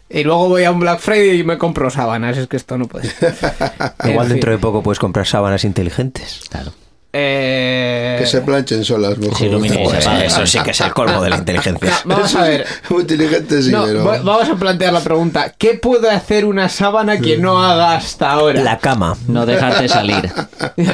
[0.08, 2.36] Y luego voy a un Black Friday y me compro sábanas.
[2.38, 3.34] Es que esto no puede ser.
[4.04, 4.34] En Igual fin.
[4.34, 6.42] dentro de poco puedes comprar sábanas inteligentes.
[6.48, 6.72] Claro.
[7.18, 9.38] Eh, Que se planchen solas, mejor.
[9.38, 9.84] se ilumine
[10.26, 11.92] eso sí que es el colmo de la inteligencia.
[12.04, 12.66] no, vamos a ver.
[12.90, 14.04] Muy inteligente, sí, No, pero.
[14.04, 15.54] va- vamos a plantear la pregunta.
[15.56, 18.62] ¿Qué puede hacer una sábana que no haga hasta ahora?
[18.62, 19.16] La cama.
[19.28, 20.30] No dejarte salir.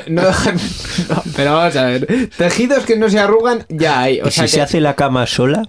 [0.08, 2.28] No no, pero vamos a ver.
[2.36, 4.20] Tejidos que no se arrugan, ya hay.
[4.20, 5.68] O ¿Y sea si que- se hace la cama sola?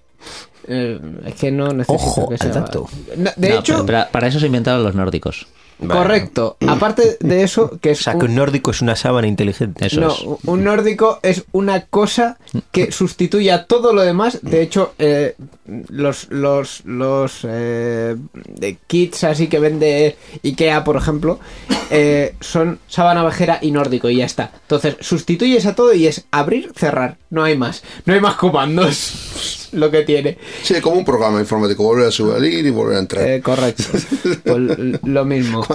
[0.67, 2.87] eh, es que no necesito Ojo, que al sea- dato.
[3.17, 5.47] No, De No, hecho, para eso se inventaron los nórdicos.
[5.87, 6.57] Correcto.
[6.67, 9.87] Aparte de eso, que O es sea, un- que un nórdico es una sábana inteligente.
[9.87, 10.21] Eso no, es.
[10.45, 12.37] un nórdico es una cosa
[12.71, 14.39] que sustituye a todo lo demás.
[14.41, 15.35] De hecho, eh,
[15.89, 18.15] los, los, los eh,
[18.47, 21.39] de kits así que vende Ikea, por ejemplo,
[21.89, 24.51] eh, son sábana vejera y nórdico y ya está.
[24.63, 27.17] Entonces, sustituyes a todo y es abrir, cerrar.
[27.29, 27.83] No hay más.
[28.05, 29.62] No hay más comandos.
[29.73, 30.37] Lo que tiene.
[30.61, 33.27] Sí, como un programa informático, volver a subir y volver a entrar.
[33.27, 33.83] Eh, correcto.
[34.43, 35.65] Pues lo mismo.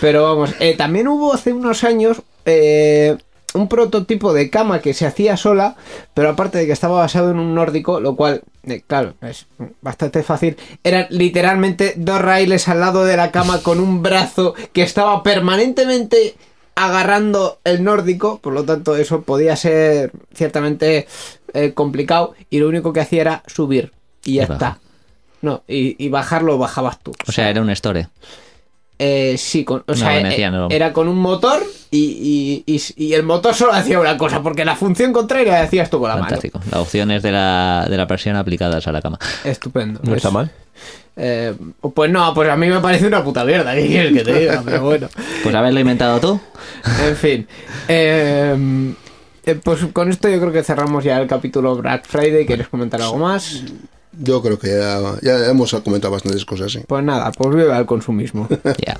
[0.00, 3.16] Pero vamos, eh, también hubo hace unos años eh,
[3.54, 5.76] un prototipo de cama que se hacía sola,
[6.14, 9.46] pero aparte de que estaba basado en un nórdico, lo cual, eh, claro, es
[9.80, 10.56] bastante fácil.
[10.84, 16.34] Eran literalmente dos raíles al lado de la cama con un brazo que estaba permanentemente
[16.74, 21.08] agarrando el nórdico, por lo tanto eso podía ser ciertamente
[21.54, 23.92] eh, complicado y lo único que hacía era subir
[24.24, 24.78] y ya Y está.
[25.40, 27.12] No, y, y bajarlo bajabas tú.
[27.26, 28.08] O sea, era un store.
[29.00, 30.68] Eh, sí, con, o No, sea, eh, no.
[30.70, 34.64] era con un motor y, y- y- y el motor solo hacía una cosa, porque
[34.64, 36.60] la función contraria la hacías tú con la Fantástico.
[36.72, 39.18] La opción es de la, de la presión aplicadas a la cama.
[39.20, 39.32] mano.
[39.44, 40.00] Estupendo.
[40.02, 40.50] No está Es- mal.
[41.14, 41.54] eh,
[41.94, 44.62] pues no, pues a mí me parece una puta mierda, ¿qué quieres que te diga?
[44.64, 45.08] Pero bueno.
[45.44, 46.40] Pues haberlo inventado tú.
[47.06, 47.46] En fin.
[47.86, 48.92] Eh,
[49.48, 52.44] eh, pues con esto yo creo que cerramos ya el capítulo Black Friday.
[52.44, 53.62] ¿Quieres comentar algo más?
[54.12, 56.80] Yo creo que ya, ya hemos comentado bastantes cosas, sí.
[56.86, 58.46] Pues nada, pues viva el consumismo.
[58.86, 58.98] Ya.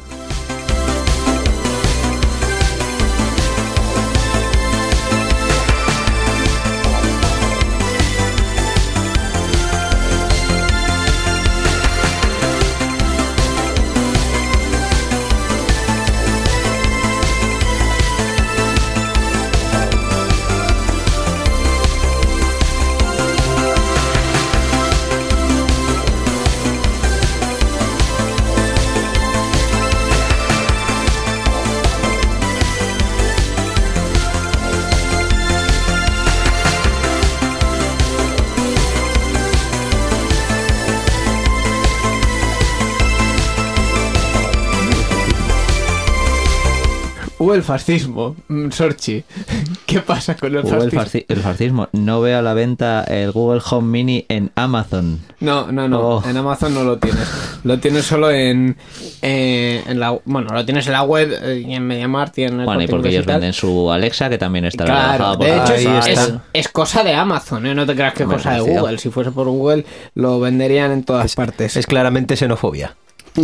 [47.58, 49.22] El fascismo, mm, Sorchi.
[49.86, 51.00] ¿Qué pasa con el fascismo?
[51.02, 51.88] fasci- el fascismo.
[51.92, 55.20] No veo a la venta el Google Home Mini en Amazon.
[55.40, 56.00] No, no, no.
[56.00, 56.22] Oh.
[56.28, 57.28] En Amazon no lo tienes.
[57.64, 58.76] Lo tienes solo en,
[59.22, 60.18] eh, en la.
[60.24, 62.86] Bueno, lo tienes en la web eh, y en MediaMart y en el Bueno, y
[62.86, 66.68] porque ellos venden su Alexa, que también está Claro, por de hecho ahí es, es-
[66.68, 67.74] cosa de Amazon, ¿eh?
[67.74, 68.60] no te creas que es cosa de.
[68.60, 68.98] Google.
[68.98, 71.76] Si fuese por Google, lo venderían en todas partes.
[71.76, 72.94] Es claramente xenofobia.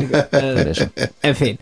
[0.01, 0.91] Eso.
[1.23, 1.59] En fin.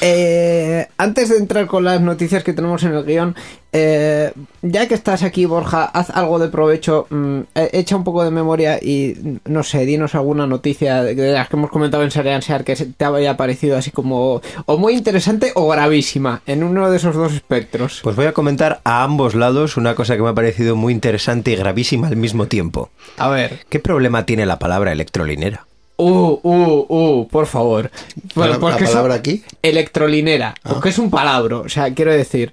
[0.00, 3.34] Eh, antes de entrar con las noticias que tenemos en el guion,
[3.72, 4.32] eh,
[4.62, 8.30] ya que estás aquí, Borja, haz algo de provecho, mm, eh, echa un poco de
[8.30, 12.64] memoria y, no sé, dinos alguna noticia de las que hemos comentado en Serian Sear
[12.64, 17.14] que te haya parecido así como o muy interesante o gravísima, en uno de esos
[17.14, 18.00] dos espectros.
[18.02, 21.52] Pues voy a comentar a ambos lados una cosa que me ha parecido muy interesante
[21.52, 22.90] y gravísima al mismo tiempo.
[23.18, 23.64] A ver.
[23.68, 25.66] ¿Qué problema tiene la palabra electrolinera?
[25.96, 27.90] Uh, uh, uh, por favor.
[28.34, 29.42] ¿La- pues la palabra aquí?
[29.62, 30.54] Electrolinera.
[30.64, 30.70] Ah.
[30.74, 31.58] Porque es un palabra.
[31.58, 32.52] O sea, quiero decir.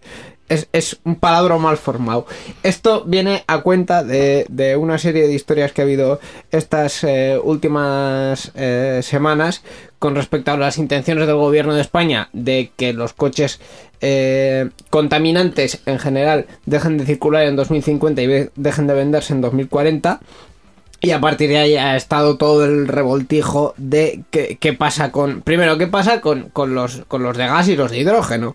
[0.49, 2.25] Es, es un palabra mal formado.
[2.61, 6.19] Esto viene a cuenta de, de una serie de historias que ha habido
[6.51, 9.63] estas eh, últimas eh, semanas
[9.97, 13.61] con respecto a las intenciones del gobierno de España de que los coches
[14.01, 20.19] eh, contaminantes en general dejen de circular en 2050 y dejen de venderse en 2040.
[21.03, 25.41] Y a partir de ahí ha estado todo el revoltijo de qué, qué pasa con.
[25.41, 28.53] Primero, qué pasa con, con los, con los de gas y los de hidrógeno.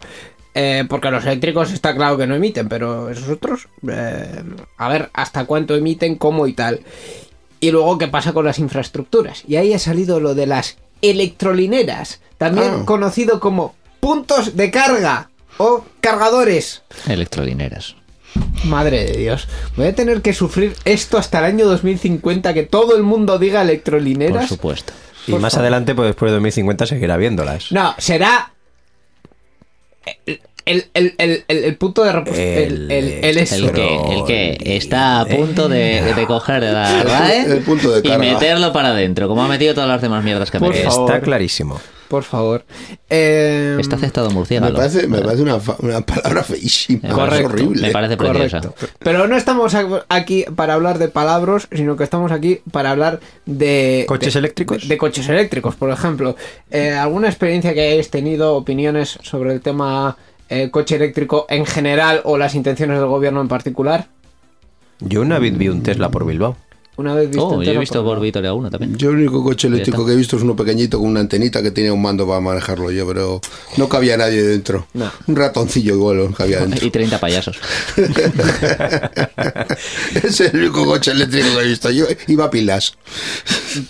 [0.55, 3.69] Eh, porque los eléctricos está claro que no emiten, pero esos otros.
[3.91, 4.43] eh,
[4.79, 6.81] a ver hasta cuánto emiten, cómo y tal.
[7.61, 9.43] Y luego qué pasa con las infraestructuras.
[9.49, 12.83] Y ahí ha salido lo de las electrolineras, también Ah.
[12.85, 16.83] conocido como puntos de carga o cargadores.
[17.09, 17.97] Electrolineras.
[18.65, 19.49] Madre de Dios.
[19.77, 23.61] Voy a tener que sufrir esto hasta el año 2050, que todo el mundo diga
[23.61, 24.49] Por electrolineras.
[24.49, 24.93] supuesto.
[25.27, 25.65] Y Por más favor.
[25.65, 27.73] adelante, pues después de 2050, seguirá viéndolas.
[27.73, 28.53] No, será
[30.25, 30.41] el,
[30.95, 32.37] el, el, el, punto de reposo.
[32.41, 33.55] El, El- el, el eso.
[33.55, 38.09] El que, el que está a punto de, de coger la RAE El punto de
[38.09, 40.89] y meterlo para adentro, como ha metido todas las demás mierdas que ha Por metido.
[40.89, 41.81] Está clarísimo.
[42.09, 42.65] Por favor.
[43.11, 44.77] Eh, Está aceptado Me murciélago.
[44.77, 45.59] parece, me parece una,
[46.01, 47.01] palabra feísima.
[47.03, 47.83] Me es parece- horrible.
[47.87, 48.61] Me parece preciosa.
[48.61, 48.87] Correcto.
[49.01, 49.75] Pero no estamos
[50.09, 54.05] aquí para hablar de palabras, sino que estamos aquí para hablar de...
[54.09, 54.83] ¿Coches de- eléctricos?
[54.83, 56.37] De, de coches eléctricos, por ejemplo.
[56.71, 60.17] Eh, ¿Alguna experiencia que hayáis tenido, opiniones sobre el tema
[60.49, 64.07] eh, coche eléctrico en general o las intenciones del gobierno en particular?
[65.01, 66.57] Yo una vez vi un Tesla por Bilbao.
[66.99, 68.97] Una vez visto Oh, yo he visto por- Vitoria 1 también.
[68.97, 71.71] Yo el único coche eléctrico que he visto es uno pequeñito con una antenita que
[71.71, 73.41] tiene un mando para manejarlo yo, pero
[73.77, 74.87] no cabía nadie dentro.
[74.95, 75.11] No.
[75.27, 76.87] Un ratoncillo igual no cabía dentro.
[76.87, 77.59] Y 30 payasos.
[80.23, 81.91] es el único coche eléctrico que he visto.
[81.91, 82.95] Yo iba a pilas.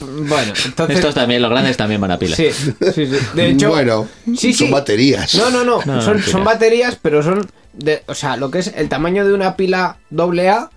[0.01, 0.97] Bueno, entonces...
[0.97, 2.37] Estos también, los grandes también van a pilas.
[2.37, 3.17] Sí, sí, sí.
[3.35, 4.73] De hecho, bueno, sí, son sí.
[4.73, 5.35] baterías.
[5.37, 5.81] No, no, no.
[5.85, 6.45] No, son, no, son pilas.
[6.45, 7.49] baterías, pero son.
[7.73, 10.71] De, o sea, lo que es el tamaño de una pila AA,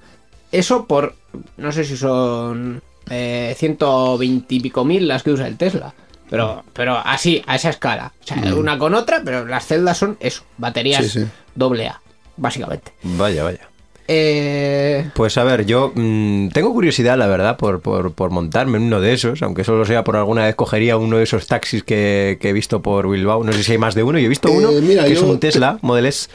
[0.51, 1.15] eso por.
[1.57, 2.81] No sé si son.
[3.09, 5.93] Eh, 120 y pico mil las que usa el Tesla.
[6.29, 8.13] Pero, pero así, a esa escala.
[8.23, 11.27] O sea, una con otra, pero las celdas son eso, baterías Sí, sí.
[11.59, 11.99] AA,
[12.37, 12.91] básicamente.
[13.01, 13.67] Vaya, vaya.
[14.11, 18.85] Eh, Pues a ver, yo mm, tengo curiosidad, la verdad, por, por, por montarme en
[18.85, 22.37] uno de esos, aunque solo sea por alguna vez cogería uno de esos taxis que,
[22.41, 23.43] que he visto por Bilbao.
[23.43, 24.17] No sé si hay más de uno.
[24.19, 26.27] Yo he visto Eh, uno mira, que es un Tesla Model S.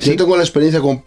[0.00, 1.02] Yo tengo la experiencia con-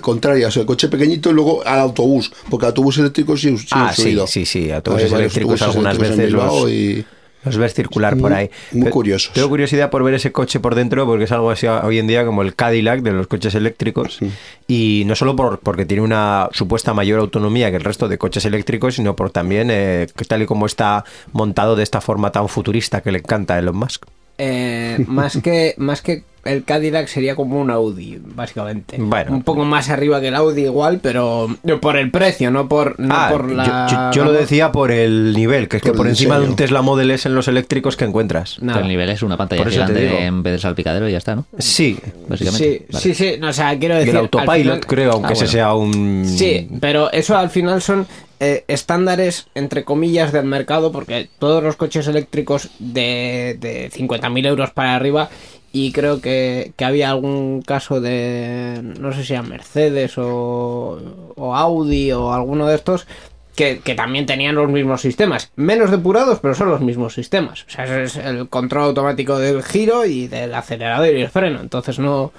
[0.00, 3.66] contraria, o sea, el coche pequeñito y luego al autobús, porque autobús eléctrico sí, sí
[3.72, 7.04] Ah, sí, sí, sí, autobuses eléctricos algunas eléctricos veces los, y-
[7.44, 8.50] los ves circular por Muy- ahí.
[8.72, 9.32] muy Pero curiosos.
[9.32, 12.26] Tengo curiosidad por ver ese coche por dentro porque es algo así hoy en día
[12.26, 14.18] como el Cadillac de los coches eléctricos
[14.66, 18.44] y no solo por, porque tiene una supuesta mayor autonomía que el resto de coches
[18.44, 23.00] eléctricos, sino por también eh, tal y como está montado de esta forma tan futurista
[23.00, 24.04] que le encanta a Elon Musk.
[24.38, 28.98] Eh, más que más que el Cadillac sería como un Audi, básicamente.
[29.00, 29.32] Bueno.
[29.32, 31.48] un poco más arriba que el Audi igual, pero
[31.80, 34.12] por el precio, no por, no Ah, por la...
[34.12, 36.54] yo, yo lo decía por el nivel, que es que Por encima de un.
[36.54, 38.62] Tesla Model S en los eléctricos que encuentras.
[38.62, 38.78] nada.
[38.80, 40.18] El nivel es una pantalla digo.
[40.20, 41.46] en vez del salpicadero y ya está, ¿no?
[41.58, 42.78] Sí, Básicamente.
[42.78, 43.02] Sí, Vale.
[43.02, 44.14] sí, sí, no, o sea, quiero y decir...
[44.14, 46.24] el autopilot final- creo, aunque Ah, ese sea un...
[46.26, 48.06] Sí, pero eso al final son
[48.40, 54.70] eh, estándares, entre comillas, del mercado, porque todos los coches eléctricos de, de 50.000 euros
[54.70, 55.30] para arriba,
[55.72, 61.54] y creo que, que había algún caso de, no sé si era Mercedes o, o
[61.54, 63.06] Audi o alguno de estos,
[63.54, 65.50] que, que también tenían los mismos sistemas.
[65.56, 67.64] Menos depurados, pero son los mismos sistemas.
[67.68, 71.60] O sea, es el control automático del giro y del acelerador y el freno.
[71.60, 72.32] Entonces no...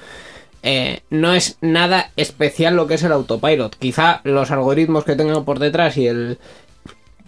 [0.70, 3.78] eh, no es nada especial lo que es el autopilot.
[3.78, 6.40] Quizá los algoritmos que tengan por detrás y el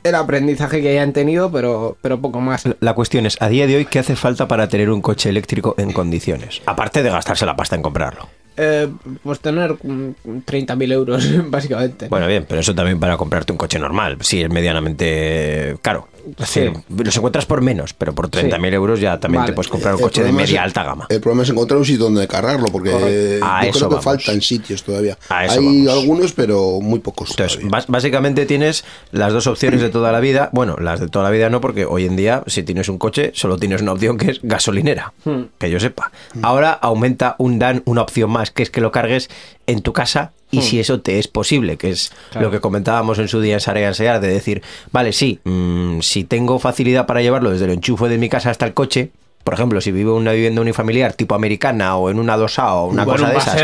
[0.04, 2.64] el aprendizaje que hayan tenido, pero, pero poco más.
[2.82, 5.76] La cuestión es, a día de hoy, ¿qué hace falta para tener un coche eléctrico
[5.78, 6.62] en condiciones?
[6.66, 8.28] Aparte de gastarse la pasta en comprarlo.
[8.58, 8.90] Eh,
[9.24, 12.10] pues tener mm, 30.000 euros, básicamente.
[12.10, 16.10] Bueno, bien, pero eso también para comprarte un coche normal, sí, es medianamente caro.
[16.38, 19.52] Decir, los encuentras por menos, pero por 30.000 euros ya también Vale.
[19.52, 21.06] te puedes comprar un El coche de es- media alta gama.
[21.10, 23.40] El problema es encontrar un sitio donde cargarlo, porque.
[23.42, 24.04] A yo eso creo que vamos.
[24.04, 25.18] faltan sitios todavía.
[25.30, 25.88] Hay vamos.
[25.90, 27.32] algunos, pero muy pocos.
[27.32, 30.50] Entonces, básicamente tienes las dos opciones de toda la vida.
[30.54, 33.32] Bueno, las de toda la vida no, porque hoy en día, si tienes un coche,
[33.34, 35.14] solo tienes una opción que es gasolinera,
[35.58, 36.12] que yo sepa.
[36.42, 39.30] Ahora aumenta un dan una opción más, que es que lo cargues
[39.68, 43.28] en tu casa y si eso te es posible, que es lo que comentábamos en
[43.28, 47.52] su día en Sarea Ensear, de decir, vale, sí, mm, si tengo facilidad para llevarlo
[47.52, 49.12] desde el enchufe de mi casa hasta el coche,
[49.44, 52.88] por ejemplo, si vivo en una vivienda unifamiliar tipo americana o en una dosa o
[52.88, 53.56] una Bueno, cosa de esas.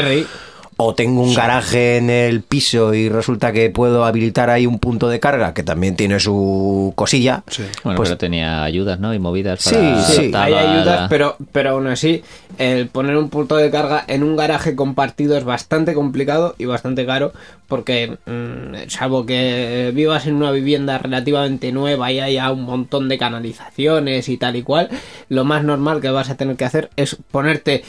[0.78, 5.08] O tengo un garaje en el piso y resulta que puedo habilitar ahí un punto
[5.08, 7.44] de carga que también tiene su cosilla.
[7.84, 9.14] Bueno, pues pero tenía ayudas, ¿no?
[9.14, 12.24] Y movidas Sí, para sí, Sí, hay ayudas, la- pero, pero aún así,
[12.58, 17.06] el poner un punto de carga en un garaje compartido es bastante complicado y bastante
[17.06, 17.32] caro,
[17.70, 23.18] porque mm, salvo que vivas en una vivienda relativamente nueva y haya un montón de
[23.18, 24.90] canalizaciones y tal y cual,
[25.30, 27.84] lo más normal que vas a tener que hacer es ponerte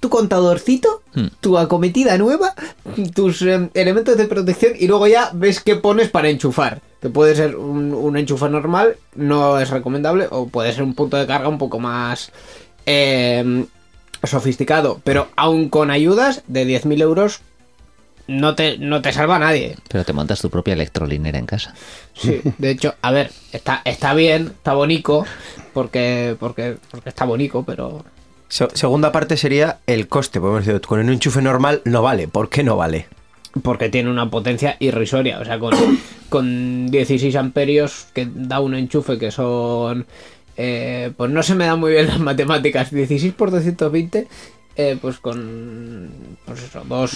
[0.00, 1.02] tu contadorcito,
[1.40, 2.54] tu acometida nueva,
[3.14, 6.80] tus eh, elementos de protección y luego ya ves qué pones para enchufar.
[7.00, 11.16] Que puede ser un, un enchufe normal, no es recomendable, o puede ser un punto
[11.16, 12.32] de carga un poco más
[12.86, 13.64] eh,
[14.24, 15.00] sofisticado.
[15.04, 17.40] Pero aún con ayudas de 10.000 euros,
[18.26, 19.76] no te, no te salva nadie.
[19.88, 21.74] Pero te montas tu propia electrolinera en casa.
[22.14, 25.24] Sí, de hecho, a ver, está, está bien, está bonito,
[25.72, 28.04] porque, porque, porque está bonito, pero
[28.50, 30.38] Se- segunda parte sería el coste.
[30.40, 32.28] Podemos decir, con un enchufe normal no vale.
[32.28, 33.06] ¿Por qué no vale?
[33.64, 35.40] porque tiene una potencia irrisoria.
[35.40, 35.74] O sea, con,
[36.28, 40.06] con 16 amperios que da un enchufe que son...
[40.56, 42.92] eh, pues no se me dan muy bien las matemáticas.
[42.92, 44.28] 16 por 220,
[44.76, 46.08] eh, pues con...
[46.44, 47.12] Pues eso, dos...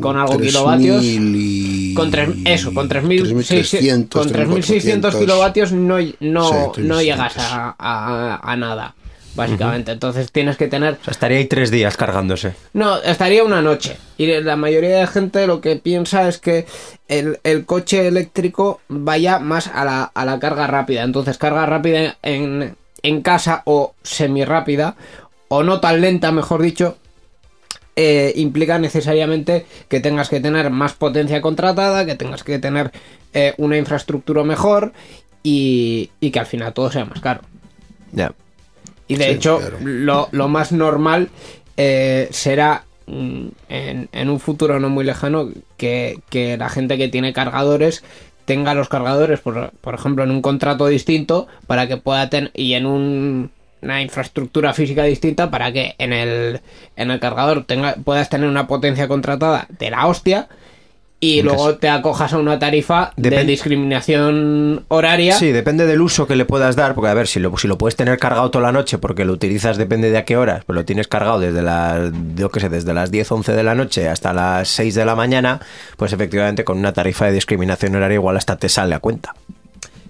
[0.00, 1.02] Con algo 3.000 kilovatios.
[1.04, 7.02] y- Con tres, eso, con 3.600 con 3.600 kilovatios no, no, Sí, no 3.600.
[7.02, 8.94] llegas a, a- a nada,
[9.34, 9.92] básicamente.
[9.92, 12.54] Entonces tienes que tener O sea, estaría ahí tres días cargándose.
[12.72, 13.96] no, estaría una noche.
[14.16, 16.66] Y la mayoría de gente lo que piensa es que
[17.08, 21.02] el, el coche eléctrico vaya más a la, a la carga rápida.
[21.02, 24.96] Entonces, carga rápida en, en casa o semi rápida,
[25.48, 26.98] o no tan lenta, mejor dicho,
[27.96, 32.92] eh, implica necesariamente que tengas que tener más potencia contratada, que tengas que tener
[33.32, 34.92] eh, una infraestructura mejor
[35.42, 37.40] y, y que al final todo sea más caro.
[38.12, 38.32] Ya.
[39.08, 39.78] Y de Sí, hecho, claro.
[39.82, 41.30] lo, lo más normal
[41.76, 47.08] eh, será mm, en, en un futuro no muy lejano que, que la gente que
[47.08, 48.04] tiene cargadores
[48.44, 52.74] tenga los cargadores, por, por ejemplo, en un contrato distinto para que pueda tener y
[52.74, 53.50] en un-
[53.82, 56.60] una infraestructura física distinta para que en el,
[56.96, 60.48] en el cargador tenga, puedas tener una potencia contratada de la hostia
[61.20, 65.36] y luego te acojas a una tarifa de discriminación horaria.
[65.36, 67.76] Sí, depende del uso que le puedas dar, porque a ver, si lo, si lo
[67.76, 70.76] puedes tener cargado toda la noche porque lo utilizas depende de a qué horas, pues
[70.76, 74.08] lo tienes cargado desde las, yo qué sé, desde las 10, 11 de la noche
[74.08, 75.60] hasta las 6 de la mañana,
[75.96, 79.34] pues efectivamente con una tarifa de discriminación horaria igual hasta te sale a cuenta.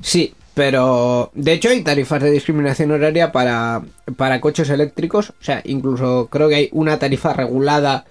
[0.03, 3.83] Sí, pero de hecho hay tarifas de discriminación horaria para,
[4.17, 5.31] para coches eléctricos.
[5.31, 8.05] O sea, incluso creo que hay una tarifa regulada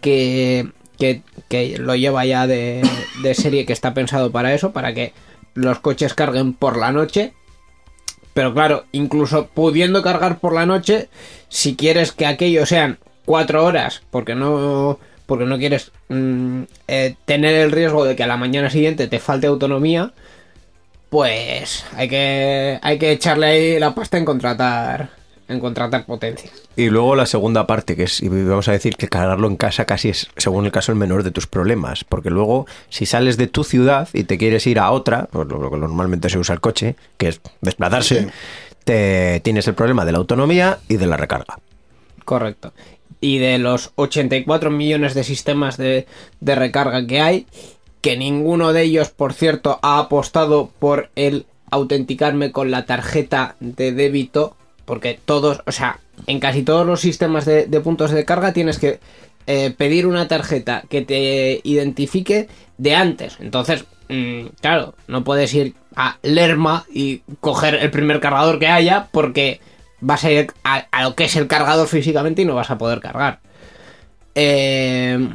[0.00, 0.68] que,
[0.98, 2.82] que, que lo lleva ya de,
[3.22, 5.12] de serie que está pensado para eso, para que
[5.54, 7.32] los coches carguen por la noche.
[8.34, 11.08] Pero claro, incluso pudiendo cargar por la noche,
[11.48, 17.54] si quieres que aquello sean cuatro horas, porque no, porque no quieres mm, eh, tener
[17.54, 20.12] el riesgo de que a la mañana siguiente te falte autonomía,
[21.10, 25.10] pues hay que, hay que echarle ahí la pasta en contratar,
[25.48, 26.50] en contratar potencia.
[26.76, 29.84] Y luego la segunda parte, que es, y vamos a decir que cargarlo en casa
[29.86, 32.04] casi es, según el caso, el menor de tus problemas.
[32.04, 35.58] Porque luego, si sales de tu ciudad y te quieres ir a otra, pues lo,
[35.58, 38.28] lo que normalmente se usa el coche, que es desplazarse, Sí.
[38.84, 41.58] te, tienes el problema de la autonomía y de la recarga.
[42.24, 42.72] Correcto.
[43.20, 46.06] Y de los 84 millones de sistemas de,
[46.40, 47.46] de recarga que hay,
[48.00, 53.92] que ninguno de ellos, por cierto, ha apostado por el autenticarme con la tarjeta de
[53.92, 54.56] débito,
[54.88, 59.00] porque todos, o sea, en casi todos los sistemas de, puntos de carga tienes que
[59.46, 63.36] eh, pedir una tarjeta que te identifique de antes.
[63.38, 69.08] Entonces, mm, claro, no puedes ir a Lerma y coger el primer cargador que haya
[69.12, 69.60] porque
[70.00, 72.78] vas a ir a, a lo que es el cargador físicamente y no vas a
[72.78, 73.40] poder cargar.
[74.34, 75.28] Eh,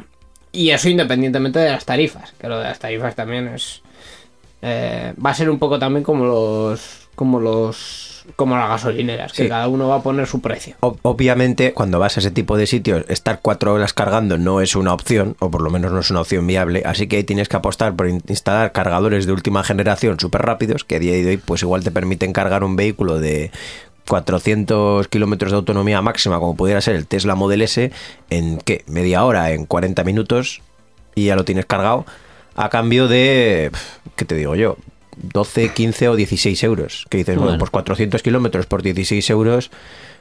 [0.50, 3.83] y eso independientemente de las tarifas, que lo de las tarifas también es,
[4.64, 9.48] eh, va a ser un poco también como los como los como las gasolineras, que
[9.50, 10.76] cada uno va a poner su precio.
[10.80, 14.74] Ob- Obviamente, cuando vas a ese tipo de sitios, estar cuatro horas cargando no es
[14.76, 17.56] una opción, o por lo menos no es una opción viable, así que tienes que
[17.56, 21.36] apostar por in- instalar cargadores de última generación súper rápidos, que a día de hoy
[21.36, 23.50] pues igual te permiten cargar un vehículo de
[24.08, 27.90] 400 kilómetros de autonomía máxima, como pudiera ser el Tesla Model S,
[28.30, 28.84] en ¿qué?
[28.86, 30.62] Media hora, en 40 minutos,
[31.14, 32.06] y ya lo tienes cargado,
[32.54, 33.70] a cambio de,
[34.16, 34.76] ¿qué te digo yo?
[35.16, 37.06] 12, 15 o 16 euros.
[37.08, 37.58] Que dices, bueno, Bueno.
[37.58, 39.70] pues 400 kilómetros por 16 euros,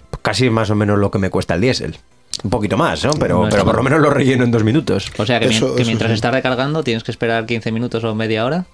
[0.09, 1.97] pues casi más o menos lo que me cuesta el diésel.
[2.43, 3.11] Un poquito más, ¿no?
[3.13, 5.11] Pero, No pero por lo menos lo relleno en dos minutos.
[5.17, 6.15] O sea que, mi- Eso- que eso mientras sí.
[6.15, 8.65] está recargando tienes que esperar 15 minutos o media hora.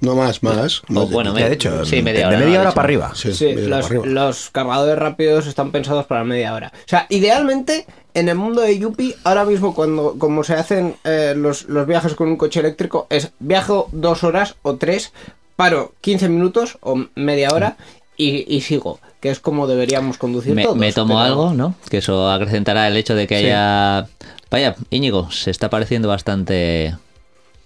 [0.00, 0.82] No más, más.
[0.88, 2.38] O, más de- bueno, me- de hecho, sí, de- media de hora.
[2.44, 3.12] media no, hora de para arriba.
[3.14, 4.06] Sí, Sí, media los, para arriba.
[4.26, 6.72] los cargadores rápidos están pensados para media hora.
[6.74, 11.34] O sea, idealmente, en el mundo de Yuppie, ahora mismo cuando como se hacen eh,
[11.36, 15.12] los, los viajes con un coche eléctrico, es viajo dos horas o tres,
[15.54, 17.76] paro 15 minutos o media hora
[18.16, 20.76] y, y sigo, que es como deberíamos conducir Me, todos.
[20.76, 21.74] me tomo pero- algo, ¿no?
[21.90, 23.44] Que eso acrecentará el hecho de que Sí.
[23.46, 24.06] haya...
[24.50, 26.94] Vaya, Íñigo, se está pareciendo bastante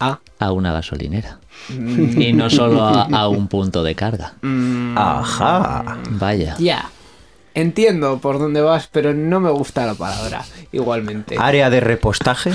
[0.00, 1.38] Ah, a una gasolinera.
[1.68, 4.32] y no solo a, a un punto de carga.
[4.42, 5.98] mm, Ajá.
[6.10, 6.56] Vaya.
[6.58, 6.90] ya.
[7.52, 11.36] Entiendo por dónde vas, pero no me gusta la palabra, igualmente.
[11.38, 12.52] Área de repostaje.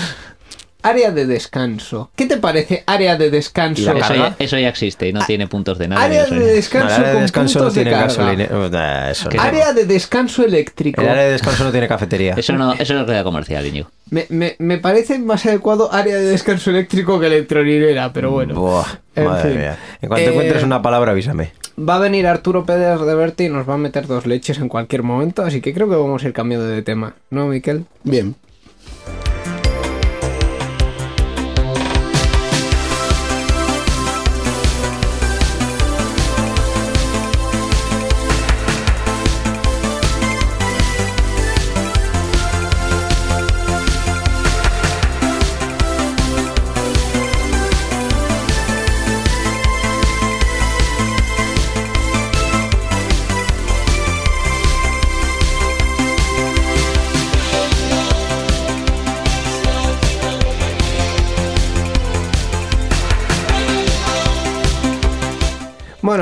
[0.87, 2.11] Área de descanso.
[2.15, 3.91] ¿Qué te parece área de descanso?
[3.93, 6.03] ¿La Eso ya, eso ya existe y no tiene puntos de nada.
[6.03, 8.43] Área de descanso No, el área de con descanso no puntos de tiene gasolina.
[8.43, 9.43] Eh, Eso Que no.
[9.43, 11.01] Área de descanso eléctrico.
[11.01, 12.35] El área de descanso no tiene cafetería.
[12.37, 13.89] Eso no, eso no es realidad comercial, Íñigo.
[14.11, 18.53] Me, me- me parece más adecuado área de descanso eléctrico que electrolinera, pero bueno.
[18.53, 19.59] Buah, En madre fin.
[19.59, 19.77] mía.
[20.01, 21.51] En cuanto Eh, encuentres una palabra, avísame.
[21.77, 24.69] Va a venir Arturo Pérez de Berti y nos va a meter dos leches en
[24.69, 27.85] cualquier momento, así que creo que vamos a ir cambiando de tema, ¿no, Miquel?
[28.03, 28.35] Bien.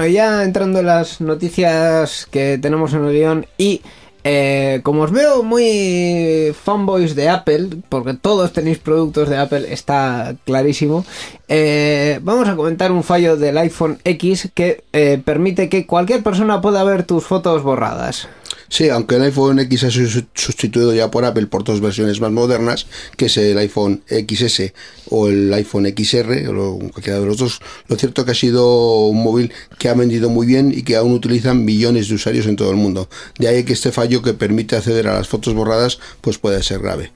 [0.03, 3.81] Bueno, ya entrando en las noticias que tenemos en el guion y
[4.25, 10.35] eh, como os veo muy fanboys de Apple, porque todos tenéis productos de Apple, está
[10.43, 11.05] clarísimo,
[11.47, 16.59] eh, vamos a comentar un fallo del iPhone X que eh, permite que cualquier persona
[16.59, 18.27] pueda ver tus fotos borradas.
[18.75, 22.19] Sí, aunque el iPhone X ha sido su- sustituido ya por Apple por dos versiones
[22.19, 24.73] más modernas, que es el iPhone XS
[25.11, 29.05] o el iPhone XR, o cualquiera de los dos, lo cierto es que ha sido
[29.09, 32.55] un móvil que ha vendido muy bien y que aún utilizan millones de usuarios en
[32.55, 33.09] todo el mundo.
[33.37, 36.79] De ahí que este fallo que permite acceder a las fotos borradas pues puede ser
[36.79, 37.11] grave.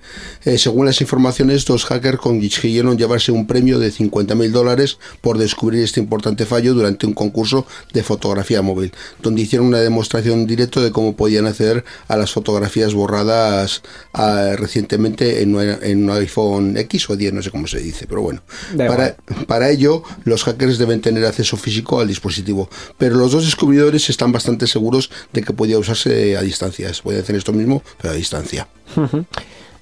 [0.45, 5.81] Eh, según las informaciones, dos hackers consiguieron llevarse un premio de 50.000 dólares por descubrir
[5.81, 8.91] este importante fallo durante un concurso de fotografía móvil,
[9.23, 13.81] donde hicieron una demostración directo de cómo podían acceder a las fotografías borradas
[14.13, 18.05] ah, recientemente en, un- en un iPhone X o 10, no sé cómo se dice,
[18.07, 18.41] pero bueno.
[18.89, 19.15] Para,
[19.47, 24.31] para ello, los hackers deben tener acceso físico al dispositivo, pero los dos descubridores están
[24.31, 26.93] bastante seguros de que podía usarse a distancia.
[26.93, 28.67] Se puede hacer esto mismo, pero a distancia.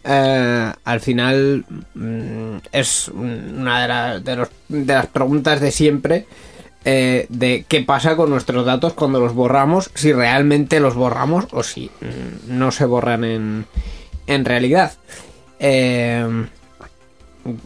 [0.08, 6.28] Eh, al final mm, es una de, las- de los- de las preguntas de siempre
[6.86, 11.64] eh, de qué pasa con nuestros datos cuando los borramos, si realmente los borramos o
[11.64, 13.66] si mm, no se borran en,
[14.28, 14.94] en realidad.
[15.60, 16.46] Eh,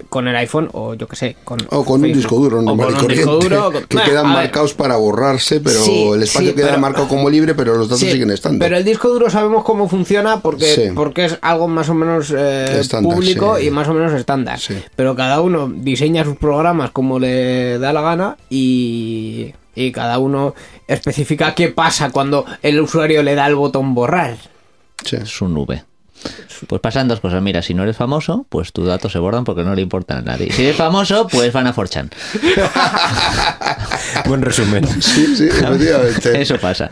[0.10, 3.02] con el iPhone o yo que sé, con, O con un disco duro normal con
[3.06, 6.56] un disco duro, con- que Bueno, quedan marcados para borrarse, pero Sí, el espacio sí,
[6.56, 8.60] queda pero- marcado como libre, pero los datos Sí, siguen estando.
[8.64, 10.82] Pero el disco duro sabemos cómo funciona porque, Sí.
[10.94, 13.68] porque es algo más o menos eh, Estándar, público sí.
[13.68, 14.60] y más o menos estándar.
[14.60, 14.76] Sí.
[14.96, 20.56] Pero cada uno diseña sus programas como le da la gana y, y cada uno
[20.88, 24.38] especifica qué pasa cuando el usuario le da el botón borrar.
[25.06, 25.16] Sí.
[25.16, 25.84] Es un nube.
[26.68, 27.42] Pues pasan dos cosas.
[27.42, 30.22] Mira, si no eres famoso, pues tus datos se borran porque no le importan a
[30.22, 30.52] nadie.
[30.52, 32.10] Si eres famoso, pues van a Forchan.
[34.26, 34.86] Buen resumen.
[35.02, 36.42] Sí, sí, efectivamente.
[36.42, 36.90] Eso pasa.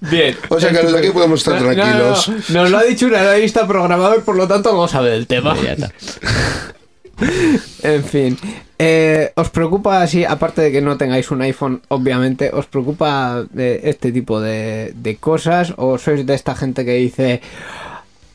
[0.00, 0.36] Bien.
[0.48, 2.28] O sea que los de aquí podemos estar No, no, tranquilos.
[2.50, 5.56] no, Nos lo ha dicho un analista programador, por lo tanto no sabe del tema.
[5.62, 5.90] Ya está.
[7.82, 8.38] En fin,
[8.78, 13.80] eh, ¿os preocupa así, aparte de que no tengáis un iPhone, obviamente, ¿os preocupa de
[13.84, 15.72] este tipo de, de cosas?
[15.78, 17.40] ¿O sois de esta gente que dice,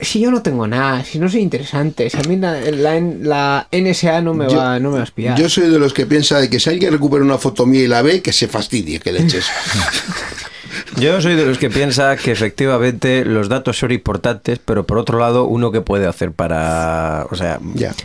[0.02, 3.68] si yo no tengo nada, si no soy interesante, si a mí la, la, la
[3.72, 5.38] NSA no me, Yo- va, no me va a espiar.
[5.40, 7.88] Yo soy de los que piensa de que si alguien recupera una foto mía y
[7.88, 9.46] la ve, que se fastidie, que le eches.
[10.98, 15.20] Yo soy de los que piensa que efectivamente los datos son importantes, pero por otro
[15.20, 17.26] lado, uno que puede hacer para.
[17.32, 17.60] O sea,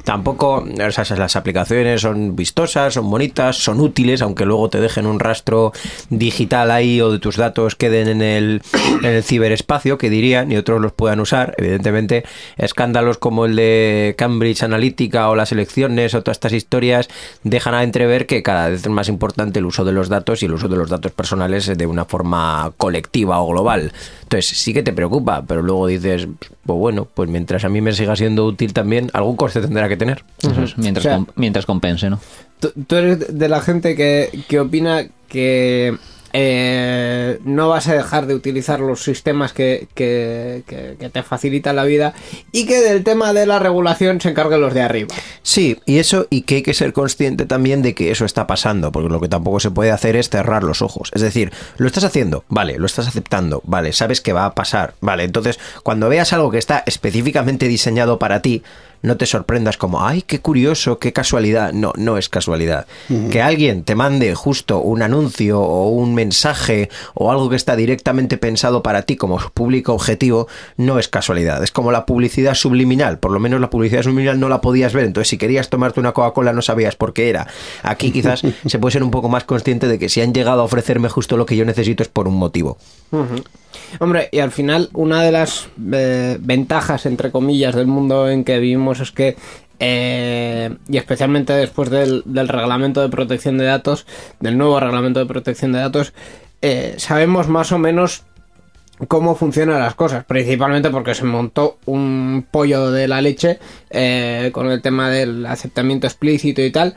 [0.05, 0.65] tampoco.
[0.65, 5.21] O sea, las aplicaciones son vistosas, son bonitas, son útiles, aunque luego te dejen un
[5.21, 5.73] rastro
[6.11, 8.63] digital ahí o de tus datos queden en el,
[9.03, 11.55] en el ciberespacio, que dirían, y otros los puedan usar.
[11.59, 12.25] Evidentemente,
[12.57, 17.09] escándalos como el de Cambridge Analytica o las elecciones o todas estas historias
[17.43, 20.47] dejan a entrever que cada vez es más importante el uso de los datos y
[20.47, 23.93] el uso de los datos personales de una forma colectiva o global.
[24.23, 26.27] Entonces, sí que te preocupa, pero luego dices,
[26.65, 29.97] pues bueno, pues mientras a mí me siga siendo útil también, algún coste tendrá que
[29.97, 30.25] tener.
[30.43, 32.21] Eso es, mientras, O sea- com- mientras compense, ¿no?
[32.61, 35.97] Tú, tú eres de la gente que, que opina que
[36.39, 40.63] eh, no vas a dejar de utilizar los sistemas que, que-
[41.11, 42.13] te facilitan la vida
[42.53, 45.15] y que del tema de la regulación se encarguen los de arriba.
[45.43, 48.93] Sí, y eso, y que hay que ser consciente también de que eso está pasando,
[48.93, 51.11] porque lo que tampoco se puede hacer es cerrar los ojos.
[51.15, 54.93] Es decir, lo estás haciendo, vale, lo estás aceptando, vale, sabes que va a pasar,
[55.01, 55.25] vale.
[55.25, 58.63] Entonces, cuando veas algo que está específicamente diseñado para ti,
[59.07, 61.73] no te sorprendas como, ay, qué curioso, qué casualidad.
[61.73, 62.87] No, no es casualidad.
[63.31, 68.37] Que alguien te mande justo un anuncio o un mensaje o algo que está directamente
[68.37, 71.63] pensado para ti como público objetivo, no es casualidad.
[71.63, 73.21] Es como la publicidad subliminal.
[73.21, 75.05] Por lo menos la publicidad subliminal no la podías ver.
[75.05, 77.47] Entonces, si querías tomarte una Coca-Cola, no sabías por qué era.
[77.85, 80.65] Aquí quizás se puede ser un poco más consciente de que si han llegado a
[80.65, 82.77] ofrecerme justo lo que yo necesito es por un motivo.
[84.01, 88.59] Hombre, y al final una de las eh, ventajas, entre comillas, del mundo en que
[88.59, 89.37] vivimos es que,
[89.79, 94.07] eh, y especialmente después del, reglamento de protección de datos,
[94.41, 96.13] del nuevo reglamento de protección de datos,
[96.63, 98.25] eh, sabemos más o menos
[99.09, 103.59] cómo funcionan las cosas, principalmente porque se montó un pollo de la leche
[103.91, 106.95] eh, con el tema del aceptamiento explícito y tal.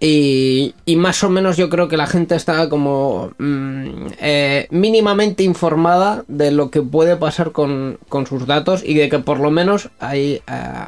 [0.00, 6.24] Y, más o menos yo creo que la gente está como mm, eh, mínimamente informada
[6.28, 9.90] de lo que puede pasar con, con sus datos y de que por lo menos
[9.98, 10.42] hay eh,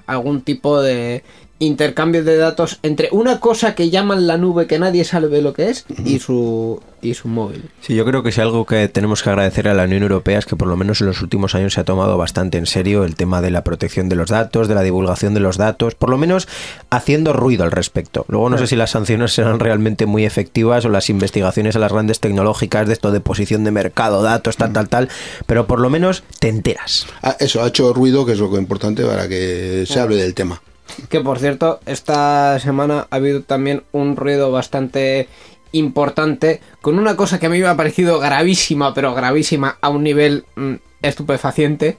[0.06, 1.24] algún tipo de
[1.60, 5.68] intercambio de datos entre una cosa que llaman la nube que nadie sabe lo que
[5.68, 7.70] es y su, y su móvil.
[7.82, 10.46] Sí, yo creo que si algo que tenemos que agradecer a la Unión Europea es
[10.46, 13.14] que por lo menos en los últimos años se ha tomado bastante en serio el
[13.14, 16.16] tema de la protección de los datos, de la divulgación de los datos, por lo
[16.16, 16.48] menos
[16.88, 18.24] haciendo ruido al respecto.
[18.28, 21.92] Luego no sé si las sanciones serán realmente muy efectivas o las investigaciones a las
[21.92, 25.08] grandes tecnológicas de esto de posición de mercado, datos, tal, tal, tal,
[25.46, 27.06] pero por lo menos te enteras.
[27.22, 30.34] Ah, Eso ha hecho ruido, que es lo que importante para que se hable del
[30.34, 30.62] tema.
[31.08, 35.28] Que por cierto, esta semana ha habido también un ruido bastante
[35.72, 40.02] importante con una cosa que a mí me ha parecido gravísima, pero gravísima a un
[40.02, 41.96] nivel mm, estupefaciente,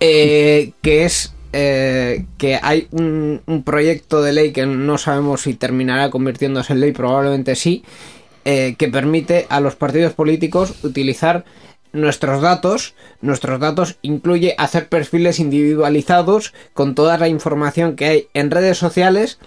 [0.00, 5.54] eh, que es eh, que hay un, un proyecto de ley que no sabemos si
[5.54, 7.82] terminará convirtiéndose en ley, probablemente sí,
[8.48, 11.44] eh, que permite a los partidos políticos utilizar
[11.96, 12.94] nuestros datos.
[13.20, 19.38] Nuestros datos incluye hacer perfiles individualizados con toda la información que hay en redes sociales,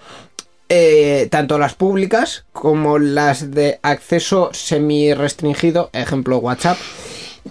[0.68, 6.78] eh, tanto las públicas como las de acceso semi restringido, ejemplo WhatsApp.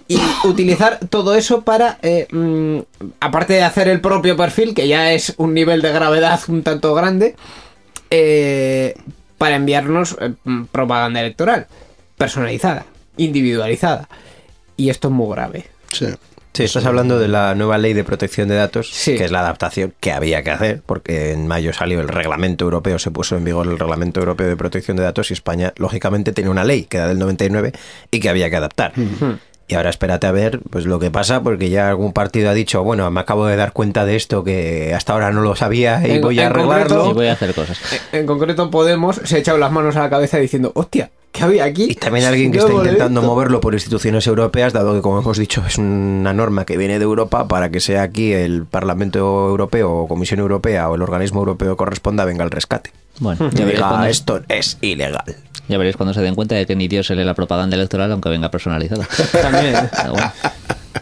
[0.08, 2.80] Y utilizar todo eso para, eh, mm,
[3.20, 6.94] aparte de hacer el propio perfil, que ya es un nivel de gravedad un tanto
[6.94, 7.36] grande,
[8.12, 8.94] eh,
[9.40, 11.68] para enviarnos eh, mm, propaganda electoral,
[12.18, 12.86] personalizada,
[13.18, 14.08] individualizada.
[14.80, 15.66] Y esto es muy grave.
[15.92, 16.08] Sí.
[16.54, 19.16] Sí, estás hablando de la nueva ley de protección de datos, Sí.
[19.16, 22.98] que es la adaptación que había que hacer, porque en mayo salió el reglamento europeo,
[22.98, 26.50] se puso en vigor el reglamento europeo de protección de datos y España, lógicamente, tenía
[26.50, 27.72] una ley que era del 99
[28.10, 28.94] y que había que adaptar.
[29.68, 32.84] Y ahora espérate a ver pues lo que pasa, porque ya algún partido ha dicho,
[32.84, 36.14] bueno, me acabo de dar cuenta de esto que hasta ahora no lo sabía y
[36.14, 36.96] En- voy a en arreglarlo.
[37.04, 37.80] concreto- Y voy a hacer cosas.
[38.12, 41.64] En concreto, Podemos se ha echado las manos a la cabeza diciendo, hostia, ¿qué había
[41.66, 41.88] aquí?
[41.92, 43.34] Y también alguien que No está intentando visto".
[43.36, 47.04] moverlo por instituciones europeas, dado que, como hemos dicho, es una norma que viene de
[47.06, 49.20] Europa para que sea aquí el Parlamento
[49.50, 52.92] Europeo o Comisión Europea o el organismo europeo corresponda venga al rescate.
[53.20, 55.24] Bueno, ya veréis, diga, cuando, esto es ilegal.
[55.68, 58.12] ya veréis cuando se den cuenta de que ni Dios se lee la propaganda electoral
[58.12, 59.08] aunque venga personalizada.
[59.42, 59.76] También.
[60.12, 60.32] Bueno,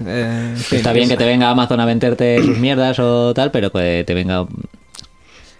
[0.06, 4.04] Eh, está bien que te venga Amazon a venderte sus mierdas o tal, pero que
[4.06, 4.46] te venga...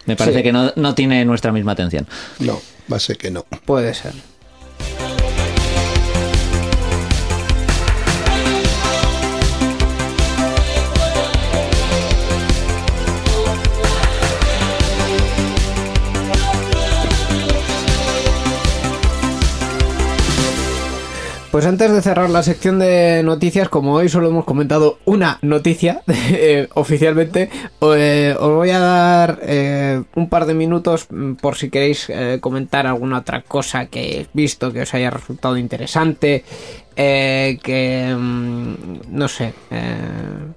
[0.06, 0.42] Me parece Sí.
[0.44, 2.06] que no, no tiene nuestra misma atención.
[2.38, 2.60] No,
[2.90, 3.44] va a ser que no.
[3.64, 4.12] Puede ser.
[21.50, 26.02] Pues antes de cerrar la sección de noticias, como hoy solo hemos comentado una noticia
[26.06, 27.48] eh, oficialmente,
[27.80, 32.86] eh, os voy a dar eh, un par de minutos mm, por si queréis comentar
[32.86, 36.44] alguna otra cosa que hayáis visto que os haya resultado interesante,
[36.96, 38.74] eh, que mm,
[39.08, 39.54] no sé,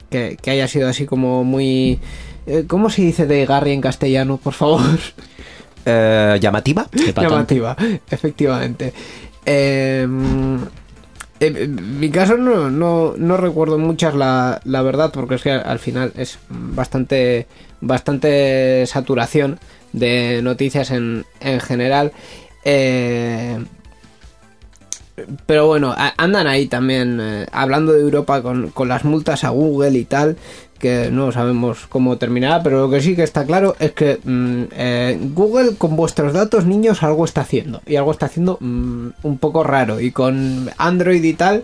[0.10, 2.00] que, que haya sido así como muy...
[2.68, 4.82] ¿Cómo se dice de Garry en castellano, por favor?
[5.86, 6.88] ¿Llamativa?
[7.16, 7.78] Llamativa,
[8.10, 8.94] efectivamente.
[9.46, 10.08] Eh,
[11.42, 15.80] en mi caso no, no, no recuerdo muchas la, la verdad, porque es que al
[15.80, 17.48] final es bastante,
[17.82, 19.60] bastante saturación
[19.92, 22.12] de noticias en, en general.
[22.64, 23.58] Eh,
[25.46, 29.98] pero bueno, andan ahí también eh, hablando de Europa con, con las multas a Google
[29.98, 30.38] y tal,
[30.82, 34.64] que no sabemos cómo terminará, pero lo que sí que está claro es que mm,
[34.74, 37.82] eh, Google con vuestros datos, niños, algo está haciendo.
[37.86, 40.00] Y algo está haciendo mm, un poco raro.
[40.00, 41.64] Y con Android y tal,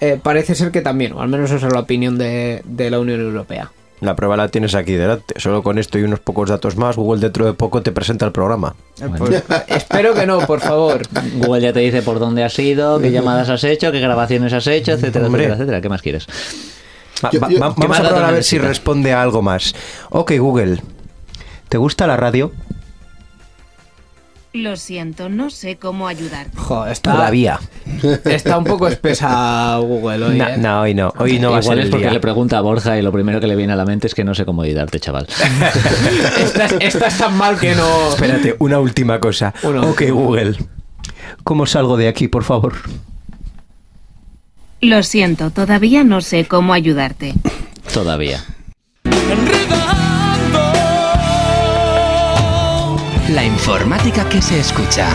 [0.00, 2.98] eh, parece ser que también, o al menos esa es la opinión de, de la
[2.98, 3.70] Unión Europea.
[4.00, 5.38] La prueba la tienes aquí delante.
[5.38, 8.32] Solo con esto y unos pocos datos más, Google dentro de poco te presenta el
[8.32, 8.74] programa.
[9.16, 11.02] Pues, espero que no, por favor.
[11.36, 14.66] Google ya te dice por dónde has ido, qué llamadas has hecho, qué grabaciones has
[14.66, 15.44] hecho, etcétera, Hombre.
[15.44, 15.80] etcétera, etcétera.
[15.80, 16.26] ¿Qué más quieres?
[17.22, 19.42] Va- Yo- va- yo- va- ¿Qué vamos a probar a ver si responde a algo
[19.42, 19.74] más.
[20.10, 20.80] Ok, Google.
[21.68, 22.52] ¿Te gusta la radio?
[24.52, 26.56] Lo siento, no sé cómo ayudarte.
[26.56, 27.58] Jo, está, Todavía.
[28.24, 30.38] está un poco espesa Google hoy.
[30.38, 30.56] No, ¿eh?
[30.58, 31.12] no, hoy no.
[31.18, 32.12] Hoy no va a ser es el porque día.
[32.12, 34.22] le pregunta a Borja y lo primero que le viene a la mente es que
[34.22, 35.26] no sé cómo ayudarte, chaval.
[36.38, 38.10] Estás, estás tan mal que no.
[38.10, 39.52] Espérate, una última cosa.
[39.64, 40.54] Ok, Google.
[41.42, 42.74] ¿Cómo salgo de aquí, por favor?
[44.84, 47.32] Lo siento, todavía no sé cómo ayudarte.
[47.94, 48.44] Todavía.
[53.30, 55.08] La informática que se escucha.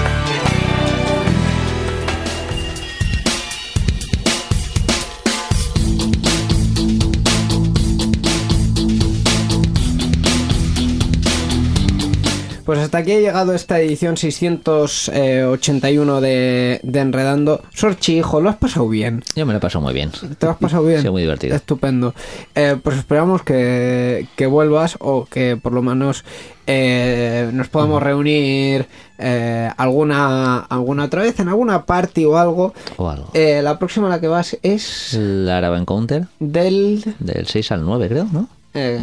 [12.69, 17.63] Pues hasta aquí ha llegado esta edición 681 de, de Enredando.
[17.73, 19.23] Sorchi, hijo, ¿lo has pasado bien?
[19.35, 20.11] Yo me lo he pasado muy bien.
[20.11, 21.01] ¿Te lo has pasado bien?
[21.09, 21.55] Sí, muy divertido.
[21.55, 22.13] Estupendo.
[22.53, 26.23] Eh, pues esperamos que, que vuelvas o que por lo menos
[26.67, 28.85] eh, nos podamos reunir
[29.17, 32.75] eh, alguna, alguna otra vez en alguna party o algo.
[32.97, 33.31] O algo.
[33.33, 37.03] Eh, la próxima a la que vas es El Arab Encounter del...
[37.17, 38.47] del 6 al 9, creo, ¿no?
[38.79, 38.99] Eh,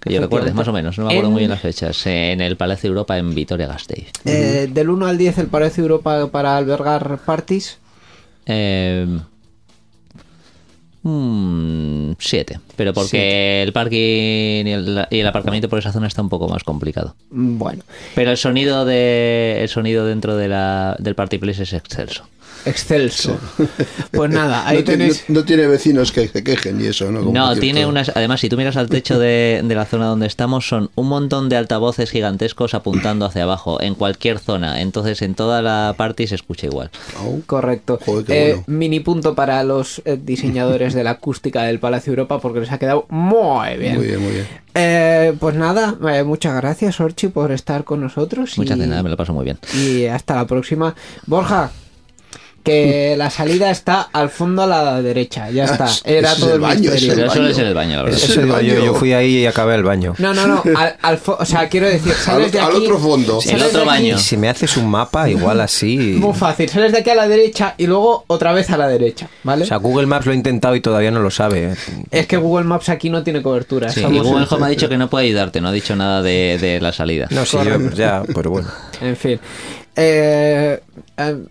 [0.00, 2.06] Que yo recuerde, más o menos, no me acuerdo en- muy bien las fechas.
[2.06, 4.10] En el Palacio Europa en Vitoria-Gasteiz.
[4.24, 7.78] eh, Del 1 al 10 el Palacio Europa para albergar parties.
[8.46, 9.06] Eh,
[11.02, 12.60] mm, siete.
[12.76, 16.48] Pero porque el parking y el, y el aparcamiento por esa zona está un poco
[16.48, 17.14] más complicado.
[17.30, 17.82] Bueno,
[18.14, 22.26] Pero el sonido de el sonido dentro de la, del party place es excelso.
[22.64, 23.38] Excelso.
[24.12, 25.24] Pues nada, ahí no, tiene- tenéis...
[25.28, 27.20] no- no tiene vecinos que se quejen y eso, ¿no?
[27.20, 28.10] Como No, cierto- tiene unas.
[28.14, 31.48] Además, si tú miras al techo de, de la zona donde estamos, son un montón
[31.48, 34.80] de altavoces gigantescos apuntando hacia abajo, en cualquier zona.
[34.80, 36.90] Entonces, en toda la party se escucha igual.
[37.18, 37.42] Au.
[37.46, 37.98] Correcto.
[38.04, 38.64] Joder, qué Eh, bueno.
[38.66, 42.78] Mini punto para los eh, diseñadores de la acústica del Palacio Europa porque les ha
[42.78, 43.96] quedado muy bien.
[43.96, 44.46] Muy bien, muy bien.
[44.74, 48.56] Eh, pues nada, eh, muchas gracias Orchi por estar con nosotros.
[48.56, 49.58] Muchas y, nada, me lo paso muy bien.
[49.74, 50.94] y hasta la próxima.
[51.26, 51.70] Borja,
[52.62, 55.50] que la salida está al fondo a la derecha.
[55.50, 55.88] Ya está.
[56.04, 57.26] Era todo el baño, misterio.
[57.26, 58.18] es eso es el baño, la verdad.
[58.22, 58.74] Es el yo, baño.
[58.84, 60.14] yo fui ahí y acabé el baño.
[60.18, 60.62] No, no, no.
[60.76, 62.76] Al, al fo- o sea, quiero decir, sales de Al- aquí.
[62.76, 63.40] al otro fondo.
[63.46, 64.18] El otro de baño.
[64.18, 66.16] Si me haces un mapa, igual así.
[66.18, 66.68] Muy fácil.
[66.68, 69.28] Sales de aquí a la derecha y luego otra vez a la derecha.
[69.42, 69.64] ¿Vale?
[69.64, 71.72] O sea, Google Maps lo ha intentado y todavía no lo sabe.
[71.72, 71.74] ¿eh?
[72.10, 73.90] Es que Google Maps aquí no tiene cobertura.
[73.90, 76.58] Sí, y Google Home ha dicho que no puede ayudarte, no ha dicho nada de,
[76.60, 77.26] de la salida.
[77.30, 78.68] No, sí, yo, ya, pero bueno.
[79.00, 79.40] En fin.
[79.94, 80.80] Eh,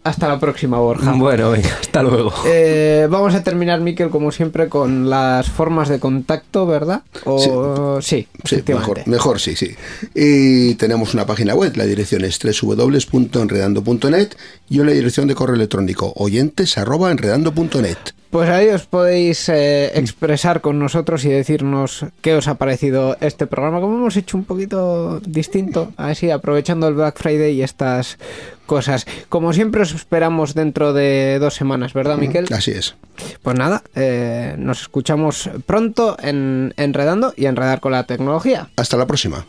[0.03, 1.13] hasta la próxima, Borja.
[1.13, 2.33] Bueno, venga, hasta luego.
[2.45, 7.03] Eh, vamos a terminar, Miquel, como siempre, con las formas de contacto, ¿verdad?
[7.25, 9.75] O, sí, Sí, mejor, mejor, sí, sí.
[10.13, 14.29] Y tenemos una página web, la dirección es www.enredando.net
[14.69, 17.97] y una dirección de correo electrónico oyentes@enredando.net.
[18.31, 23.45] Pues ahí os podéis eh, expresar con nosotros y decirnos qué os ha parecido este
[23.45, 28.17] programa, como hemos hecho un poquito distinto, así aprovechando el Black Friday y estas
[28.71, 29.05] cosas.
[29.27, 32.47] Como siempre os esperamos dentro de dos semanas, ¿verdad, Miquel?
[32.55, 32.95] Así es.
[33.43, 38.69] Pues nada, eh, nos escuchamos pronto en Enredando y Enredar con la Tecnología.
[38.77, 39.45] Hasta la próxima.